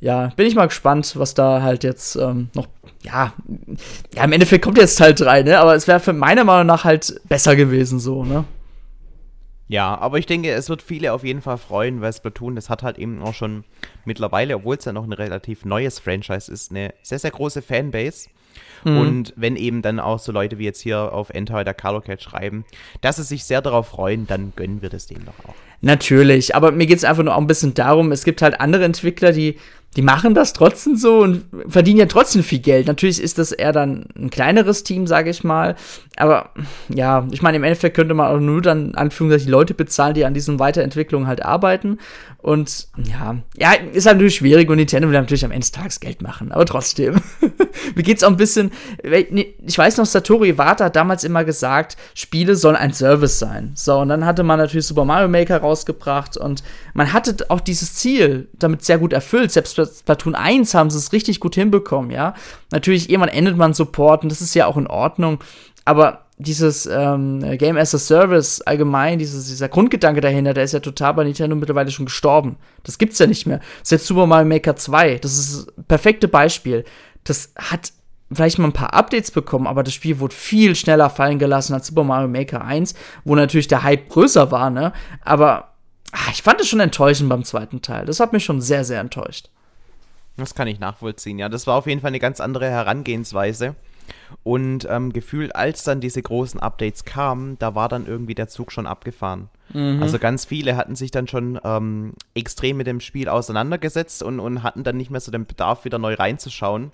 [0.00, 2.68] Ja, bin ich mal gespannt, was da halt jetzt ähm, noch.
[3.02, 3.32] Ja,
[4.14, 5.58] ja, im Endeffekt kommt jetzt Teil 3, ne?
[5.58, 8.44] Aber es wäre für meiner Meinung nach halt besser gewesen, so, ne?
[9.68, 12.82] Ja, aber ich denke, es wird viele auf jeden Fall freuen, weil Splatoon, das hat
[12.82, 13.64] halt eben auch schon
[14.04, 18.28] mittlerweile, obwohl es ja noch ein relativ neues Franchise ist, eine sehr, sehr große Fanbase.
[18.86, 18.98] Mhm.
[18.98, 22.22] Und wenn eben dann auch so Leute wie jetzt hier auf Enter der Carlo Cat
[22.22, 22.64] schreiben,
[23.00, 25.54] dass sie sich sehr darauf freuen, dann gönnen wir das denen doch auch.
[25.80, 28.84] Natürlich, aber mir geht es einfach nur auch ein bisschen darum, es gibt halt andere
[28.84, 29.56] Entwickler, die
[29.96, 32.86] die machen das trotzdem so und verdienen ja trotzdem viel Geld.
[32.86, 35.74] Natürlich ist das eher dann ein kleineres Team, sage ich mal.
[36.16, 36.50] Aber
[36.90, 40.26] ja, ich meine, im Endeffekt könnte man auch nur dann Anführungszeichen die Leute bezahlen, die
[40.26, 41.96] an diesen Weiterentwicklungen halt arbeiten.
[42.36, 45.98] Und ja, ja, ist halt natürlich schwierig und Nintendo will natürlich am Ende des Tages
[45.98, 46.52] Geld machen.
[46.52, 47.22] Aber trotzdem.
[47.94, 48.72] Mir geht's auch ein bisschen.
[49.02, 53.72] Ich weiß noch, Satoru Iwata hat damals immer gesagt, Spiele sollen ein Service sein.
[53.74, 56.62] So, und dann hatte man natürlich Super Mario Maker rausgebracht und
[56.94, 59.52] man hatte auch dieses Ziel damit sehr gut erfüllt.
[59.52, 62.34] Selbst Splatoon 1 haben sie es richtig gut hinbekommen, ja.
[62.70, 65.38] Natürlich, irgendwann endet man Support und das ist ja auch in Ordnung.
[65.84, 70.80] Aber dieses ähm, Game as a Service allgemein, dieses, dieser Grundgedanke dahinter, der ist ja
[70.80, 72.56] total bei Nintendo mittlerweile schon gestorben.
[72.82, 73.60] Das gibt's ja nicht mehr.
[73.82, 76.84] Selbst Super Mario Maker 2, das ist das perfekte Beispiel.
[77.24, 77.92] Das hat
[78.32, 81.86] vielleicht mal ein paar Updates bekommen, aber das Spiel wurde viel schneller fallen gelassen als
[81.86, 84.92] Super Mario Maker 1, wo natürlich der Hype größer war, ne?
[85.24, 85.72] Aber
[86.12, 88.06] ach, ich fand es schon enttäuschend beim zweiten Teil.
[88.06, 89.50] Das hat mich schon sehr, sehr enttäuscht.
[90.36, 91.48] Das kann ich nachvollziehen, ja.
[91.48, 93.74] Das war auf jeden Fall eine ganz andere Herangehensweise.
[94.42, 98.70] Und ähm, gefühlt, als dann diese großen Updates kamen, da war dann irgendwie der Zug
[98.70, 99.48] schon abgefahren.
[99.72, 100.02] Mhm.
[100.02, 104.62] Also ganz viele hatten sich dann schon ähm, extrem mit dem Spiel auseinandergesetzt und, und
[104.62, 106.92] hatten dann nicht mehr so den Bedarf, wieder neu reinzuschauen.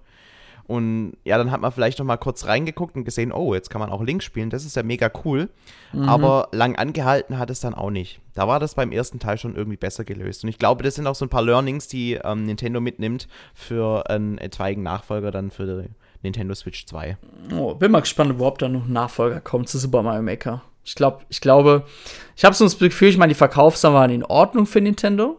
[0.66, 3.80] Und ja, dann hat man vielleicht noch mal kurz reingeguckt und gesehen, oh, jetzt kann
[3.80, 5.48] man auch Link spielen, das ist ja mega cool.
[5.92, 6.08] Mhm.
[6.08, 8.20] Aber lang angehalten hat es dann auch nicht.
[8.34, 10.44] Da war das beim ersten Teil schon irgendwie besser gelöst.
[10.44, 14.08] Und ich glaube, das sind auch so ein paar Learnings, die ähm, Nintendo mitnimmt für
[14.08, 15.88] einen etwaigen Nachfolger dann für
[16.22, 17.16] Nintendo Switch 2.
[17.56, 20.62] Oh, bin mal gespannt, ob überhaupt da noch ein Nachfolger kommt zu Super Mario Maker.
[20.84, 21.84] Ich glaube, ich glaube,
[22.36, 25.38] ich habe so das Gefühl, ich meine, die Verkaufszahlen waren in Ordnung für Nintendo.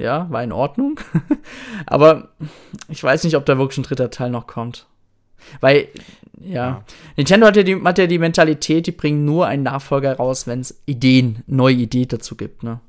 [0.00, 0.98] Ja, war in Ordnung.
[1.86, 2.28] Aber
[2.88, 4.86] ich weiß nicht, ob da wirklich ein dritter Teil noch kommt.
[5.60, 5.88] Weil,
[6.40, 6.84] ja, ja.
[7.16, 10.60] Nintendo hat ja, die, hat ja die Mentalität, die bringen nur einen Nachfolger raus, wenn
[10.60, 12.80] es Ideen, neue Ideen dazu gibt, ne?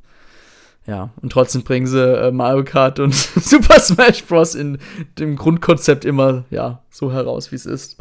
[0.88, 4.56] Ja, und trotzdem bringen sie äh, Mario Kart und Super Smash Bros.
[4.56, 4.80] in
[5.20, 7.98] dem Grundkonzept immer, ja, so heraus, wie es ist.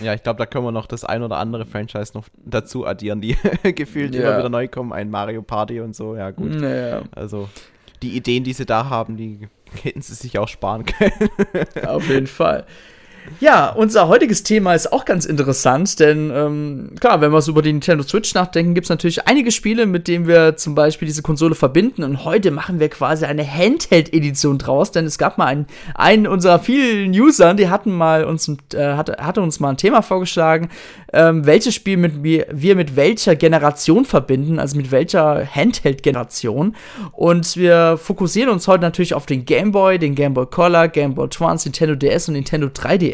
[0.00, 3.20] ja, ich glaube, da können wir noch das ein oder andere Franchise noch dazu addieren,
[3.20, 3.36] die
[3.74, 4.22] gefühlt ja.
[4.22, 4.92] immer wieder neu kommen.
[4.92, 6.50] Ein Mario Party und so, ja, gut.
[6.56, 7.02] Naja.
[7.12, 7.48] Also,
[8.02, 9.48] die Ideen, die sie da haben, die
[9.82, 11.30] hätten sie sich auch sparen können.
[11.86, 12.66] Auf jeden Fall.
[13.40, 17.62] Ja, unser heutiges Thema ist auch ganz interessant, denn ähm, klar, wenn wir so über
[17.62, 21.22] die Nintendo Switch nachdenken, gibt es natürlich einige Spiele, mit denen wir zum Beispiel diese
[21.22, 22.02] Konsole verbinden.
[22.02, 26.58] Und heute machen wir quasi eine Handheld-Edition draus, denn es gab mal einen, einen unserer
[26.58, 30.68] vielen Usern, die hatten mal uns, äh, hatte, hatte uns mal ein Thema vorgeschlagen,
[31.12, 36.74] ähm, welches Spiel mit, wir, mit welcher Generation verbinden, also mit welcher Handheld-Generation.
[37.12, 41.14] Und wir fokussieren uns heute natürlich auf den Game Boy, den Game Boy Color, Game
[41.14, 43.11] Boy Advance, Nintendo DS und Nintendo 3DS.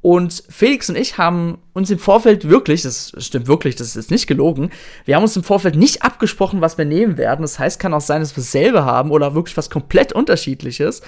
[0.00, 4.10] Und Felix und ich haben uns im Vorfeld wirklich, das stimmt wirklich, das ist jetzt
[4.10, 4.70] nicht gelogen,
[5.04, 7.42] wir haben uns im Vorfeld nicht abgesprochen, was wir nehmen werden.
[7.42, 11.02] Das heißt, kann auch sein, dass wir dasselbe haben oder wirklich was komplett unterschiedliches.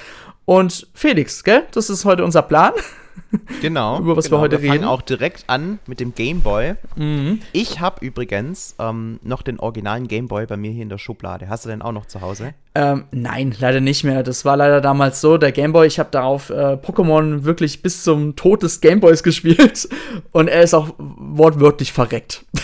[0.45, 2.73] Und Felix, gell, das ist heute unser Plan.
[3.61, 3.99] Genau.
[3.99, 4.85] über was genau, wir heute wir reden.
[4.85, 6.75] auch direkt an mit dem Game Boy.
[6.97, 7.41] Mhm.
[7.53, 11.49] Ich habe übrigens ähm, noch den originalen Game Boy bei mir hier in der Schublade.
[11.49, 12.55] Hast du den auch noch zu Hause?
[12.75, 14.23] Ähm, nein, leider nicht mehr.
[14.23, 15.37] Das war leider damals so.
[15.37, 19.23] Der Game Boy, ich habe darauf äh, Pokémon wirklich bis zum Tod des Game Boys
[19.25, 19.89] gespielt.
[20.33, 22.45] Und er ist auch wortwörtlich verreckt.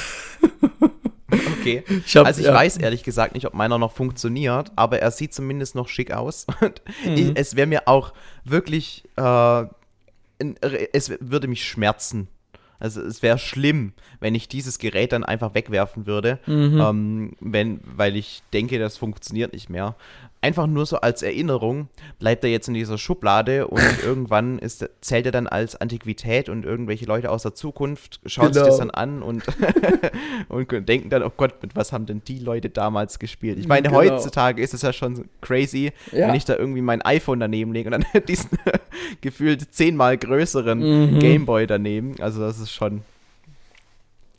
[1.60, 1.82] Okay.
[2.06, 2.54] Ich hab, also ich ja.
[2.54, 6.46] weiß ehrlich gesagt nicht, ob meiner noch funktioniert, aber er sieht zumindest noch schick aus.
[7.04, 7.14] Mhm.
[7.14, 8.12] Ich, es wäre mir auch
[8.44, 9.64] wirklich äh,
[10.92, 12.29] es würde mich schmerzen.
[12.79, 16.81] Also es wäre schlimm, wenn ich dieses Gerät dann einfach wegwerfen würde, mhm.
[16.81, 19.96] ähm, wenn, weil ich denke, das funktioniert nicht mehr
[20.46, 21.88] einfach nur so als Erinnerung
[22.20, 26.64] bleibt er jetzt in dieser Schublade und irgendwann ist, zählt er dann als Antiquität und
[26.64, 28.61] irgendwelche Leute aus der Zukunft schauen genau.
[28.61, 29.42] sich das dann an und,
[30.48, 33.59] und denken dann, oh Gott, mit was haben denn die Leute damals gespielt?
[33.59, 34.00] Ich meine, genau.
[34.00, 36.28] heutzutage ist es ja schon crazy, ja.
[36.28, 38.50] wenn ich da irgendwie mein iPhone daneben lege und dann diesen
[39.20, 41.18] gefühlt zehnmal größeren mhm.
[41.18, 42.14] Gameboy daneben.
[42.20, 43.02] Also das ist schon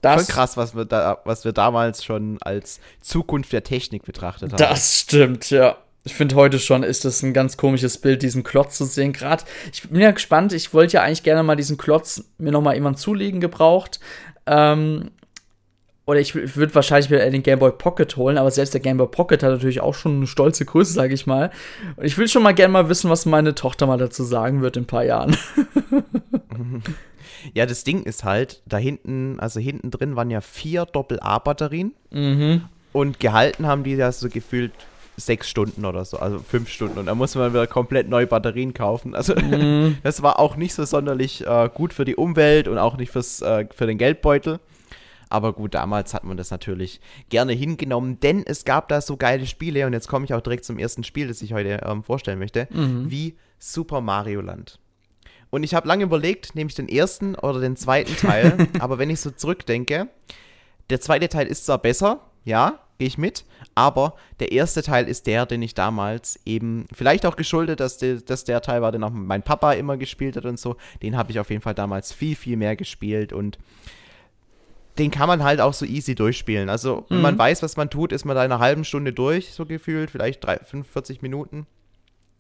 [0.01, 4.51] das, Schon krass, was wir, da, was wir damals schon als Zukunft der Technik betrachtet
[4.53, 4.57] haben.
[4.57, 5.75] Das stimmt, ja.
[6.07, 9.11] Ich finde heute schon ist das ein ganz komisches Bild, diesen Klotz zu sehen.
[9.11, 9.43] Gerade,
[9.73, 12.97] ich bin ja gespannt, ich wollte ja eigentlich gerne mal diesen Klotz mir nochmal jemand
[12.97, 13.99] zulegen gebraucht.
[14.45, 15.11] Ähm,
[16.05, 19.07] oder ich, würde wahrscheinlich wieder den Game Boy Pocket holen, aber selbst der Game Boy
[19.07, 21.51] Pocket hat natürlich auch schon eine stolze Größe, sage ich mal.
[21.97, 24.77] Und ich will schon mal gerne mal wissen, was meine Tochter mal dazu sagen wird
[24.77, 25.35] in ein paar Jahren.
[27.53, 31.93] Ja, das Ding ist halt, da hinten, also hinten drin waren ja vier Doppel-A-Batterien.
[32.11, 32.63] Mhm.
[32.93, 34.73] Und gehalten haben die ja so gefühlt
[35.17, 36.99] sechs Stunden oder so, also fünf Stunden.
[36.99, 39.15] Und da muss man wieder komplett neue Batterien kaufen.
[39.15, 39.97] Also mm.
[40.03, 43.41] das war auch nicht so sonderlich äh, gut für die Umwelt und auch nicht fürs,
[43.41, 44.59] äh, für den Geldbeutel.
[45.29, 49.45] Aber gut, damals hat man das natürlich gerne hingenommen, denn es gab da so geile
[49.45, 52.39] Spiele und jetzt komme ich auch direkt zum ersten Spiel, das ich heute ähm, vorstellen
[52.39, 53.09] möchte, mhm.
[53.09, 54.79] wie Super Mario Land.
[55.49, 59.09] Und ich habe lange überlegt, nehme ich den ersten oder den zweiten Teil, aber wenn
[59.09, 60.07] ich so zurückdenke,
[60.89, 65.27] der zweite Teil ist zwar besser, ja, gehe ich mit, aber der erste Teil ist
[65.27, 69.03] der, den ich damals eben, vielleicht auch geschuldet, dass, de, dass der Teil war, den
[69.03, 72.11] auch mein Papa immer gespielt hat und so, den habe ich auf jeden Fall damals
[72.11, 73.57] viel, viel mehr gespielt und
[74.97, 76.69] den kann man halt auch so easy durchspielen.
[76.69, 77.23] Also, wenn mhm.
[77.23, 80.09] man weiß, was man tut, ist man da in einer halben Stunde durch, so gefühlt,
[80.09, 81.67] vielleicht 3, 45 Minuten.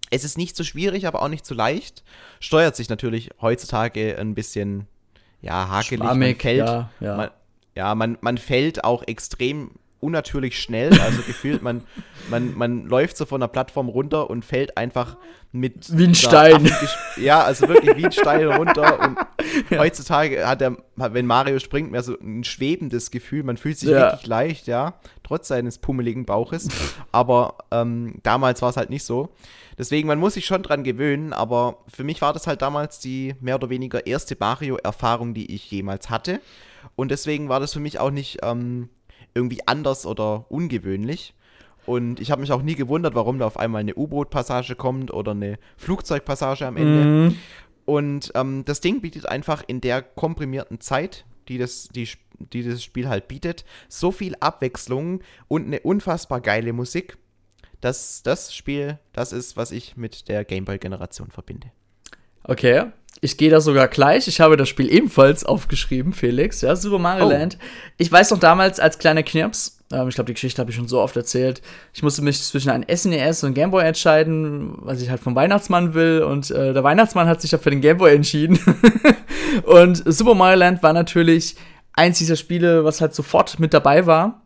[0.09, 2.03] Es ist nicht so schwierig, aber auch nicht so leicht.
[2.39, 4.87] Steuert sich natürlich heutzutage ein bisschen,
[5.41, 5.99] ja, hakelig.
[5.99, 7.17] Schwammig, man fällt, ja, ja.
[7.17, 7.29] Man,
[7.75, 10.99] ja, man, man fällt auch extrem unnatürlich schnell.
[10.99, 11.83] Also gefühlt, man,
[12.29, 15.17] man, man läuft so von der Plattform runter und fällt einfach
[15.51, 15.97] mit.
[15.97, 16.69] Wie ein Stein.
[17.17, 18.99] Ja, also wirklich wie ein Stein runter.
[18.99, 19.17] Und
[19.69, 19.79] ja.
[19.79, 23.43] heutzutage hat er, wenn Mario springt, mehr so ein schwebendes Gefühl.
[23.43, 24.11] Man fühlt sich ja.
[24.11, 26.69] wirklich leicht, ja, trotz seines pummeligen Bauches.
[27.11, 29.29] Aber ähm, damals war es halt nicht so.
[29.77, 33.35] Deswegen, man muss sich schon dran gewöhnen, aber für mich war das halt damals die
[33.41, 36.41] mehr oder weniger erste Mario-Erfahrung, die ich jemals hatte.
[36.95, 38.89] Und deswegen war das für mich auch nicht ähm,
[39.37, 41.33] irgendwie anders oder ungewöhnlich.
[41.85, 45.31] Und ich habe mich auch nie gewundert, warum da auf einmal eine U-Boot-Passage kommt oder
[45.31, 47.05] eine Flugzeugpassage am Ende.
[47.05, 47.37] Mhm.
[47.85, 52.83] Und ähm, das Ding bietet einfach in der komprimierten Zeit, die das, die, die das
[52.83, 57.17] Spiel halt bietet, so viel Abwechslung und eine unfassbar geile Musik.
[57.81, 61.71] dass das Spiel, das ist, was ich mit der Gameboy-Generation verbinde.
[62.43, 62.85] Okay,
[63.21, 64.27] ich gehe da sogar gleich.
[64.27, 66.61] Ich habe das Spiel ebenfalls aufgeschrieben, Felix.
[66.61, 67.29] Ja, Super Mario oh.
[67.29, 67.57] Land.
[67.97, 70.87] Ich weiß noch damals als kleiner Knirps, ähm, ich glaube, die Geschichte habe ich schon
[70.87, 71.61] so oft erzählt.
[71.93, 76.23] Ich musste mich zwischen einem SNES und Gameboy entscheiden, was ich halt vom Weihnachtsmann will.
[76.23, 78.59] Und äh, der Weihnachtsmann hat sich ja für den Gameboy entschieden.
[79.63, 81.55] und Super Mario Land war natürlich
[81.93, 84.41] eins dieser Spiele, was halt sofort mit dabei war.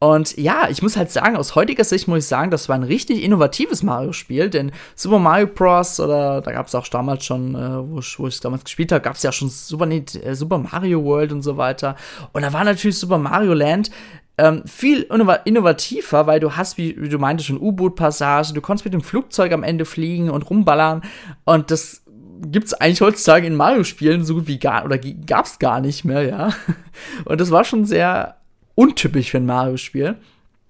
[0.00, 2.82] Und ja, ich muss halt sagen, aus heutiger Sicht muss ich sagen, das war ein
[2.82, 5.98] richtig innovatives Mario-Spiel, denn Super Mario Bros.
[5.98, 9.14] oder da gab es auch damals schon, äh, wo, ich, ich damals gespielt habe, gab
[9.14, 11.96] es ja schon Super, äh, Super Mario World und so weiter.
[12.32, 13.90] Und da war natürlich Super Mario Land
[14.36, 15.02] ähm, viel
[15.44, 19.52] innovativer, weil du hast, wie, wie du meintest, schon U-Boot-Passage, du konntest mit dem Flugzeug
[19.52, 21.02] am Ende fliegen und rumballern
[21.44, 22.02] und das
[22.46, 26.04] gibt es eigentlich heutzutage in Mario-Spielen so gut wie gar, oder gab es gar nicht
[26.04, 26.50] mehr, ja.
[27.24, 28.36] Und das war schon sehr
[28.74, 30.16] untypisch für ein Mario-Spiel.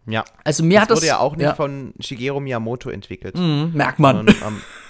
[0.06, 0.24] Ja.
[0.44, 1.54] Also mir das hat das wurde ja auch nicht ja.
[1.54, 3.38] von Shigeru Miyamoto entwickelt.
[3.38, 4.16] Mhm, merkt man.
[4.16, 4.36] Sondern,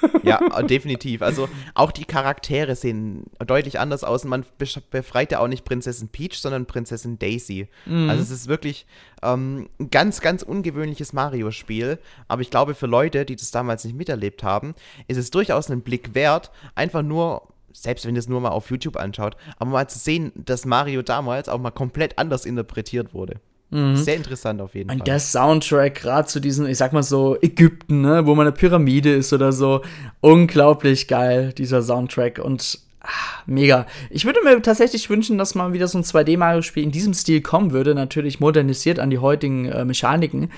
[0.02, 1.22] ähm, ja, definitiv.
[1.22, 4.44] Also auch die Charaktere sehen deutlich anders aus und man
[4.90, 7.68] befreit ja auch nicht Prinzessin Peach, sondern Prinzessin Daisy.
[7.86, 8.10] Mhm.
[8.10, 8.86] Also es ist wirklich
[9.22, 11.98] ähm, ein ganz, ganz ungewöhnliches Mario-Spiel.
[12.26, 14.74] Aber ich glaube, für Leute, die das damals nicht miterlebt haben,
[15.06, 18.70] ist es durchaus einen Blick wert, einfach nur selbst wenn ihr es nur mal auf
[18.70, 23.40] YouTube anschaut, aber mal zu sehen, dass Mario damals auch mal komplett anders interpretiert wurde.
[23.70, 23.96] Mhm.
[23.96, 25.00] Sehr interessant auf jeden und Fall.
[25.00, 28.54] Und der Soundtrack, gerade zu diesen, ich sag mal so, Ägypten, ne, wo man eine
[28.56, 29.82] Pyramide ist oder so,
[30.20, 32.38] unglaublich geil, dieser Soundtrack.
[32.38, 33.86] Und ach, mega.
[34.10, 37.72] Ich würde mir tatsächlich wünschen, dass mal wieder so ein 2D-Mario-Spiel in diesem Stil kommen
[37.72, 37.96] würde.
[37.96, 40.52] Natürlich modernisiert an die heutigen äh, Mechaniken.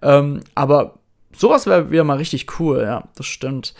[0.00, 0.98] Ähm, aber
[1.36, 3.74] sowas wäre wieder mal richtig cool, ja, das stimmt.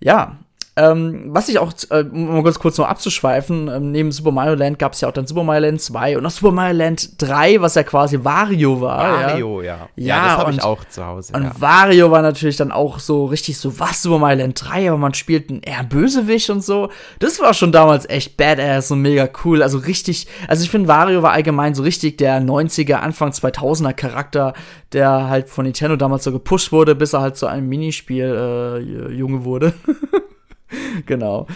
[0.00, 0.38] Ja,
[0.78, 4.54] ähm, was ich auch, äh, um mal ganz kurz noch abzuschweifen, ähm, neben Super Mario
[4.54, 7.20] Land gab es ja auch dann Super Mario Land 2 und auch Super Mario Land
[7.20, 8.98] 3, was ja quasi Wario war.
[8.98, 9.66] Wario, ja.
[9.66, 11.32] Ja, ja, ja das habe ich auch zu Hause.
[11.34, 11.52] Und ja.
[11.58, 15.14] Wario war natürlich dann auch so richtig so, was, Super Mario Land 3, aber man
[15.14, 16.90] spielt einen eher Bösewicht und so.
[17.18, 19.64] Das war schon damals echt badass und mega cool.
[19.64, 24.54] Also richtig, also ich finde, Wario war allgemein so richtig der 90er, Anfang 2000er Charakter,
[24.92, 29.12] der halt von Nintendo damals so gepusht wurde, bis er halt zu einem Minispiel äh,
[29.12, 29.72] Junge wurde.
[31.06, 31.46] genau.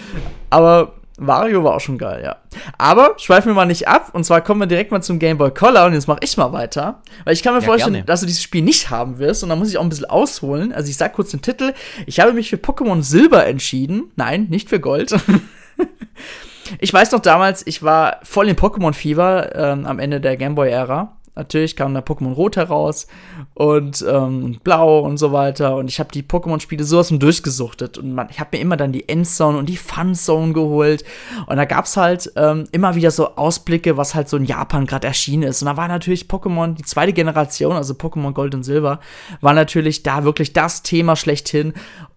[0.51, 2.37] Aber Wario war auch schon geil, ja.
[2.79, 4.11] Aber schweifen wir mal nicht ab.
[4.12, 5.87] Und zwar kommen wir direkt mal zum Game Boy Color.
[5.87, 7.03] Und jetzt mache ich mal weiter.
[7.25, 8.07] Weil ich kann mir ja, vorstellen, gerne.
[8.07, 9.42] dass du dieses Spiel nicht haben wirst.
[9.42, 10.72] Und da muss ich auch ein bisschen ausholen.
[10.72, 11.75] Also ich sag kurz den Titel.
[12.07, 14.11] Ich habe mich für Pokémon Silber entschieden.
[14.16, 15.14] Nein, nicht für Gold.
[16.79, 21.16] ich weiß noch damals, ich war voll in Pokémon-Fieber ähm, am Ende der Game Boy-Ära.
[21.35, 23.07] Natürlich kam da Pokémon Rot heraus
[23.55, 25.77] und ähm, Blau und so weiter.
[25.77, 27.97] Und ich habe die Pokémon-Spiele sowas von durchgesuchtet.
[27.97, 31.05] Und man, ich habe mir immer dann die Endzone und die Fun-Zone geholt.
[31.47, 35.07] Und da gab's halt ähm, immer wieder so Ausblicke, was halt so in Japan gerade
[35.07, 35.62] erschienen ist.
[35.62, 39.01] Und da war natürlich Pokémon, die zweite Generation, also Pokémon Gold und Silber,
[39.40, 41.73] war natürlich da wirklich das Thema schlechthin.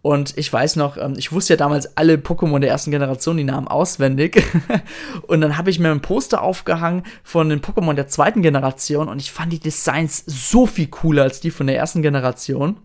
[0.05, 3.43] Und ich weiß noch, ähm, ich wusste ja damals alle Pokémon der ersten Generation, die
[3.43, 4.43] Namen auswendig.
[5.23, 9.19] und dann habe ich mir ein Poster aufgehangen von den Pokémon der zweiten Generation und
[9.19, 12.77] ich fand die Designs so viel cooler als die von der ersten Generation.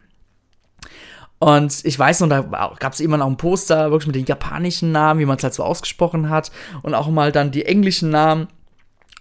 [1.38, 2.40] Und ich weiß noch, da
[2.78, 5.52] gab es immer noch ein Poster, wirklich mit den japanischen Namen, wie man es halt
[5.52, 6.50] so ausgesprochen hat.
[6.80, 8.48] Und auch mal dann die englischen Namen.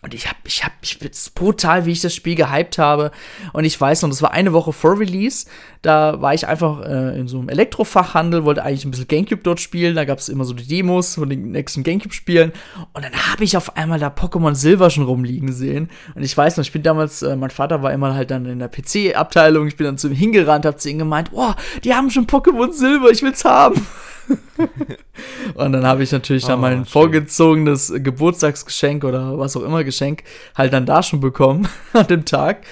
[0.02, 3.12] Und ich hab, ich hab, ich bin brutal, wie ich das Spiel gehypt habe.
[3.52, 5.46] Und ich weiß noch, das war eine Woche vor Release.
[5.82, 9.60] Da war ich einfach äh, in so einem Elektrofachhandel, wollte eigentlich ein bisschen Gamecube dort
[9.60, 9.96] spielen.
[9.96, 12.54] Da gab es immer so die Demos von den nächsten Gamecube-Spielen.
[12.94, 15.90] Und dann habe ich auf einmal da Pokémon Silver schon rumliegen sehen.
[16.16, 18.60] Und ich weiß noch, ich bin damals, äh, mein Vater war immer halt dann in
[18.60, 19.68] der PC-Abteilung.
[19.68, 22.72] Ich bin dann zu ihm hingerannt, hab zu ihm gemeint, boah, die haben schon Pokémon
[22.72, 23.86] Silber, ich will's haben.
[25.56, 26.86] und dann habe ich natürlich dann oh, mein schön.
[26.86, 30.24] vorgezogenes Geburtstagsgeschenk oder was auch immer Geschenk
[30.56, 32.66] halt dann da schon bekommen an dem Tag.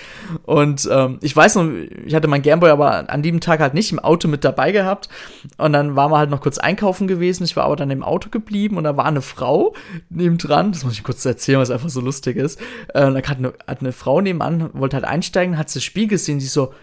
[0.43, 1.69] Und ähm, ich weiß noch,
[2.05, 5.09] ich hatte mein Gameboy aber an dem Tag halt nicht im Auto mit dabei gehabt.
[5.57, 7.43] Und dann waren wir halt noch kurz einkaufen gewesen.
[7.43, 9.73] Ich war aber dann im Auto geblieben und da war eine Frau
[10.09, 10.71] nebendran.
[10.71, 12.59] Das muss ich kurz erzählen, was einfach so lustig ist.
[12.93, 16.39] Äh, da hat eine, hat eine Frau nebenan, wollte halt einsteigen, hat das Spiel gesehen,
[16.39, 16.73] sie so,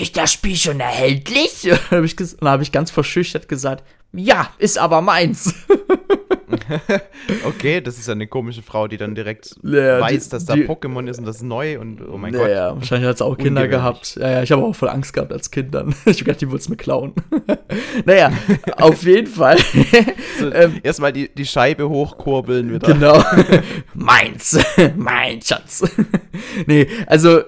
[0.00, 1.64] ist das Spiel schon erhältlich?
[1.70, 3.84] Und dann habe ich, hab ich ganz verschüchtert gesagt,
[4.16, 5.54] ja, ist aber meins.
[7.46, 10.54] okay, das ist ja eine komische Frau, die dann direkt ja, weiß, die, dass da
[10.54, 12.50] die, Pokémon ist und das ist neu und oh mein ja, Gott.
[12.50, 14.16] Ja, wahrscheinlich hat es auch Kinder gehabt.
[14.16, 15.94] Ja, ja, ich habe auch voll Angst gehabt als Kind dann.
[16.06, 17.12] Ich gedacht, die würde es mir klauen.
[18.04, 18.32] naja,
[18.76, 19.58] auf jeden Fall.
[20.38, 22.92] so, ähm, Erstmal die, die Scheibe hochkurbeln wieder.
[22.92, 23.22] Genau.
[23.94, 24.58] Meins.
[24.96, 25.82] mein Schatz.
[26.66, 27.42] nee, also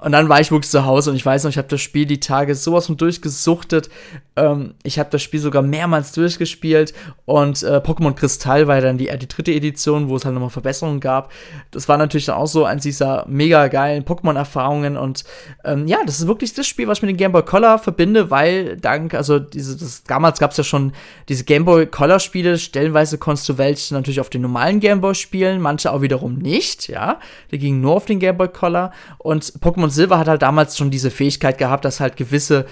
[0.00, 2.06] und dann war ich wirklich zu Hause und ich weiß noch, ich habe das Spiel
[2.06, 3.90] die Tage sowas von durchgesuchtet.
[4.36, 9.08] Ähm, ich habe das Spiel sogar mehrmals durchgespielt und äh, Pokémon Kristall war dann die,
[9.08, 11.32] äh, die dritte Edition, wo es halt nochmal Verbesserungen gab.
[11.72, 15.24] Das war natürlich dann auch so eins dieser mega geilen Pokémon-Erfahrungen und
[15.64, 18.30] ähm, ja, das ist wirklich das Spiel, was ich mit dem Game Boy Color verbinde,
[18.30, 20.92] weil dank, also diese, das, damals gab es ja schon
[21.28, 25.14] diese Game Boy Color Spiele, stellenweise konntest du welche natürlich auf den normalen Game Boy
[25.14, 27.18] spielen, manche auch wiederum nicht, ja.
[27.50, 30.76] Die gingen nur auf den Game Boy Color und Pokémon und Silber hat halt damals
[30.76, 32.66] schon diese Fähigkeit gehabt, dass halt gewisse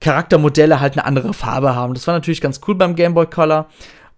[0.00, 1.94] Charaktermodelle halt eine andere Farbe haben.
[1.94, 3.66] Das war natürlich ganz cool beim Game Boy Color.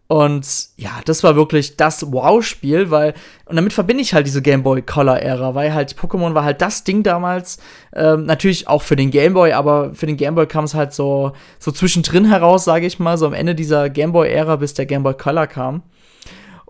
[0.08, 3.14] Und ja, das war wirklich das Wow-Spiel, weil,
[3.46, 6.84] und damit verbinde ich halt diese Game Boy Color-Ära, weil halt Pokémon war halt das
[6.84, 7.58] Ding damals,
[7.92, 10.92] ähm, natürlich auch für den Game Boy, aber für den Game Boy kam es halt
[10.92, 14.86] so, so zwischendrin heraus, sage ich mal, so am Ende dieser Game Boy-Ära, bis der
[14.86, 15.82] Game Boy Color kam.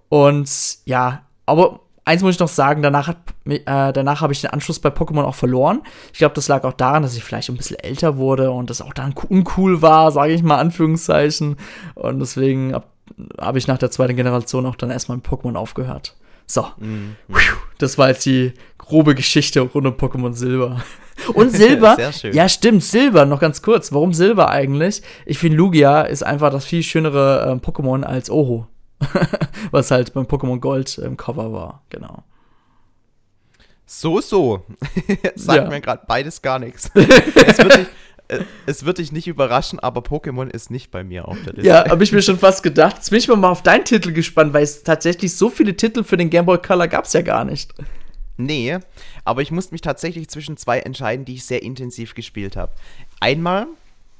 [0.08, 0.48] Und
[0.86, 4.78] ja, aber eins muss ich noch sagen, danach, hat, äh, danach habe ich den Anschluss
[4.78, 5.82] bei Pokémon auch verloren.
[6.12, 8.80] Ich glaube, das lag auch daran, dass ich vielleicht ein bisschen älter wurde und das
[8.80, 11.56] auch dann uncool war, sage ich mal, Anführungszeichen.
[11.94, 12.86] Und deswegen habe
[13.38, 16.16] hab ich nach der zweiten Generation auch dann erstmal mit Pokémon aufgehört.
[16.46, 17.16] So, mhm.
[17.78, 20.82] das war jetzt die grobe Geschichte rund um Pokémon Silber.
[21.34, 21.96] Und Silber,
[22.30, 23.90] ja stimmt, Silber, noch ganz kurz.
[23.90, 25.02] Warum Silber eigentlich?
[25.24, 28.66] Ich finde, Lugia ist einfach das viel schönere äh, Pokémon als Oho.
[29.70, 32.24] Was halt beim Pokémon Gold im Cover war, genau.
[33.86, 34.64] So, so.
[35.36, 35.68] Sagt ja.
[35.68, 36.90] mir gerade beides gar nichts.
[36.94, 37.86] es, wird dich,
[38.28, 41.68] äh, es wird dich nicht überraschen, aber Pokémon ist nicht bei mir auf der Liste.
[41.68, 42.96] Ja, habe ich mir schon fast gedacht.
[42.96, 46.16] Jetzt bin ich mal auf deinen Titel gespannt, weil es tatsächlich so viele Titel für
[46.16, 47.74] den Game Boy Color gab es ja gar nicht.
[48.38, 48.78] Nee,
[49.24, 52.72] aber ich musste mich tatsächlich zwischen zwei entscheiden, die ich sehr intensiv gespielt habe.
[53.20, 53.66] Einmal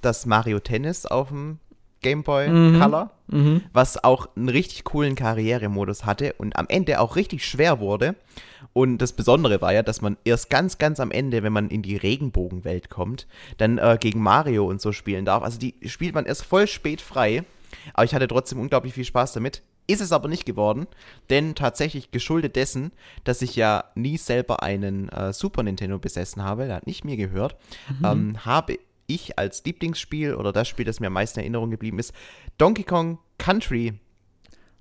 [0.01, 1.59] das Mario Tennis auf dem
[2.03, 2.81] Game Boy mhm.
[2.81, 3.63] Color, mhm.
[3.73, 8.15] was auch einen richtig coolen Karrieremodus hatte und am Ende auch richtig schwer wurde.
[8.73, 11.83] Und das Besondere war ja, dass man erst ganz, ganz am Ende, wenn man in
[11.83, 15.43] die Regenbogenwelt kommt, dann äh, gegen Mario und so spielen darf.
[15.43, 17.45] Also die spielt man erst voll spät frei.
[17.95, 19.63] Aber ich hatte trotzdem unglaublich viel Spaß damit.
[19.89, 20.89] Ist es aber nicht geworden,
[21.31, 22.91] denn tatsächlich geschuldet dessen,
[23.23, 27.17] dass ich ja nie selber einen äh, Super Nintendo besessen habe, der hat nicht mir
[27.17, 27.57] gehört,
[28.01, 28.05] mhm.
[28.05, 31.99] ähm, habe ich als Lieblingsspiel oder das Spiel, das mir am meisten in Erinnerung geblieben
[31.99, 32.13] ist,
[32.59, 33.95] Donkey Kong Country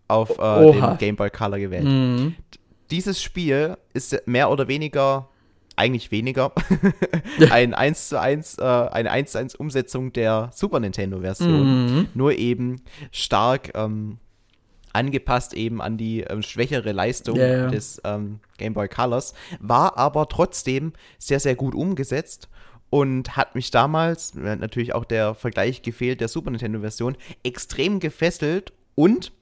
[0.08, 1.86] auf äh, dem Game Boy Color gewählt.
[1.86, 2.36] Mhm.
[2.92, 5.30] Dieses Spiel ist mehr oder weniger,
[5.76, 6.52] eigentlich weniger,
[7.50, 11.86] ein 1 zu 1, äh, eine 1 zu 1 Umsetzung der Super Nintendo Version.
[11.86, 12.08] Mhm.
[12.14, 14.20] Nur eben stark ähm,
[14.94, 17.68] angepasst eben an die ähm, schwächere Leistung yeah.
[17.68, 22.48] des ähm, Game Boy Colors, war aber trotzdem sehr, sehr gut umgesetzt
[22.96, 29.34] und hat mich damals, natürlich auch der Vergleich gefehlt der Super Nintendo-Version, extrem gefesselt und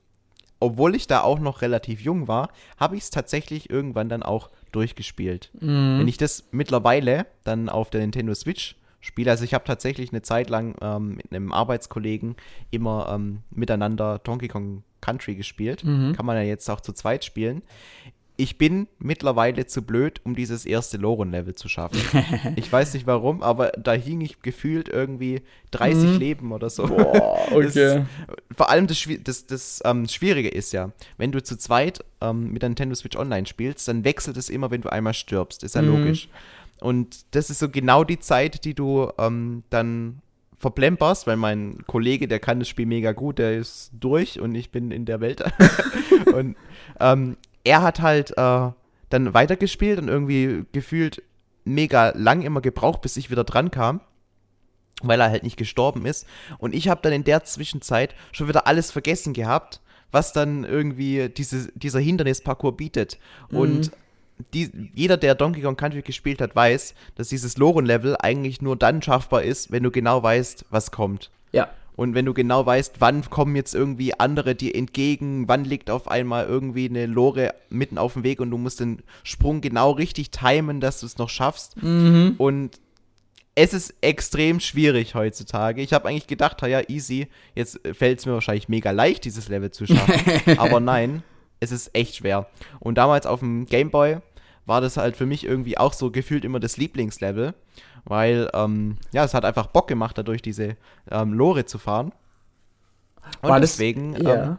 [0.60, 4.50] obwohl ich da auch noch relativ jung war, habe ich es tatsächlich irgendwann dann auch
[4.72, 5.52] durchgespielt.
[5.62, 6.00] Mhm.
[6.00, 10.24] Wenn ich das mittlerweile dann auf der Nintendo Switch spiele, also ich habe tatsächlich eine
[10.24, 12.36] Zeit lang ähm, mit einem Arbeitskollegen
[12.72, 15.84] immer ähm, miteinander Donkey Kong Country gespielt.
[15.84, 16.13] Mhm.
[16.16, 17.62] Kann man ja jetzt auch zu zweit spielen
[18.36, 22.00] ich bin mittlerweile zu blöd, um dieses erste Loren-Level zu schaffen.
[22.56, 26.17] ich weiß nicht warum, aber da hing ich gefühlt irgendwie 30 mhm.
[26.17, 26.88] Leben oder so.
[26.88, 27.71] Boah, okay.
[27.73, 32.52] Das, vor allem das, das, das ähm, Schwierige ist ja, wenn du zu zweit ähm,
[32.52, 35.63] mit der Nintendo Switch Online spielst, dann wechselt es immer, wenn du einmal stirbst.
[35.63, 36.00] Ist ja mhm.
[36.00, 36.27] logisch.
[36.79, 40.21] Und das ist so genau die Zeit, die du ähm, dann
[40.58, 44.71] verplemperst, weil mein Kollege, der kann das Spiel mega gut, der ist durch und ich
[44.71, 45.44] bin in der Welt.
[46.34, 46.56] und
[47.00, 48.72] ähm, er hat halt äh,
[49.10, 51.24] dann weitergespielt und irgendwie gefühlt
[51.64, 54.02] mega lang immer gebraucht, bis ich wieder dran kam
[55.04, 56.26] weil er halt nicht gestorben ist.
[56.58, 61.30] Und ich habe dann in der Zwischenzeit schon wieder alles vergessen gehabt, was dann irgendwie
[61.30, 63.20] diese, dieser Hindernisparcours bietet.
[63.50, 63.58] Mhm.
[63.58, 63.92] Und
[64.54, 69.02] die, jeder, der Donkey Kong Country gespielt hat, weiß, dass dieses Loren-Level eigentlich nur dann
[69.02, 71.30] schaffbar ist, wenn du genau weißt, was kommt.
[71.52, 71.70] Ja.
[71.96, 76.08] Und wenn du genau weißt, wann kommen jetzt irgendwie andere dir entgegen, wann liegt auf
[76.08, 80.31] einmal irgendwie eine Lore mitten auf dem Weg und du musst den Sprung genau richtig
[80.31, 81.81] timen, dass du es noch schaffst.
[81.81, 82.35] Mhm.
[82.37, 82.79] Und
[83.56, 85.81] es ist extrem schwierig heutzutage.
[85.81, 89.71] Ich habe eigentlich gedacht, ja, easy, jetzt fällt es mir wahrscheinlich mega leicht, dieses Level
[89.71, 90.41] zu schaffen.
[90.58, 91.21] Aber nein,
[91.60, 92.48] es ist echt schwer.
[92.79, 94.17] Und damals auf dem Game Boy
[94.65, 97.54] war das halt für mich irgendwie auch so gefühlt immer das Lieblingslevel,
[98.06, 100.75] weil, ähm, ja, es hat einfach Bock gemacht, dadurch diese
[101.10, 102.12] ähm, Lore zu fahren.
[103.41, 104.43] Und war deswegen das, ja.
[104.43, 104.58] ähm,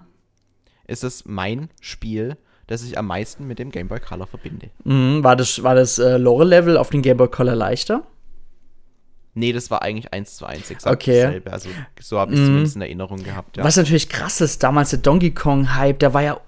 [0.86, 2.36] ist es mein Spiel,
[2.66, 4.70] das ich am meisten mit dem Game Boy Color verbinde.
[4.84, 8.07] Mhm, war das, war das äh, Lore-Level auf dem Game Boy Color leichter?
[9.34, 11.22] Nee, das war eigentlich eins zu eins exakt okay.
[11.22, 11.53] dasselbe.
[11.53, 11.68] Also
[12.01, 12.47] so habe ich es mm.
[12.47, 13.57] zumindest in Erinnerung gehabt.
[13.57, 13.64] Ja.
[13.64, 16.40] Was natürlich krass ist, damals der Donkey Kong-Hype, der war ja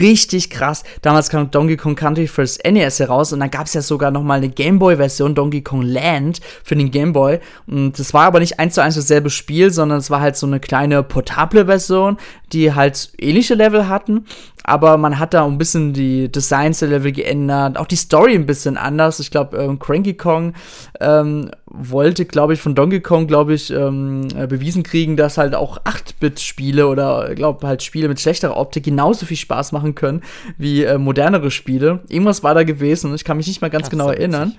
[0.00, 0.84] richtig krass.
[1.02, 4.22] Damals kam Donkey Kong Country fürs NES heraus und dann gab es ja sogar noch
[4.22, 8.24] mal eine Game Boy Version Donkey Kong Land für den Game Boy und das war
[8.24, 11.66] aber nicht eins zu eins dasselbe Spiel, sondern es war halt so eine kleine portable
[11.66, 12.16] Version,
[12.52, 14.26] die halt ähnliche Level hatten,
[14.64, 18.46] aber man hat da ein bisschen die Designs der Level geändert, auch die Story ein
[18.46, 19.20] bisschen anders.
[19.20, 20.54] Ich glaube, ähm, Cranky Kong
[21.00, 25.54] ähm, wollte, glaube ich, von Donkey Kong, glaube ich, ähm, äh, bewiesen kriegen, dass halt
[25.54, 30.22] auch 8-Bit-Spiele oder, glaube halt Spiele mit schlechterer Optik genauso viel Spaß machen können
[30.56, 32.00] wie äh, modernere Spiele.
[32.08, 34.54] Irgendwas war da gewesen und ich kann mich nicht mal ganz das genau erinnern.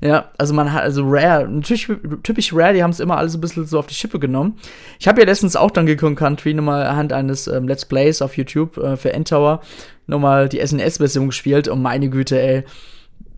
[0.00, 1.88] Ja, also man hat, also Rare, natürlich
[2.22, 4.58] typisch Rare, die haben es immer alles ein bisschen so auf die Schippe genommen.
[4.98, 8.36] Ich habe ja letztens auch Donkey Kong Country nochmal anhand eines ähm, Let's Plays auf
[8.36, 9.60] YouTube äh, für Endtower Tower
[10.06, 12.64] nochmal die SNES-Version gespielt und meine Güte, ey.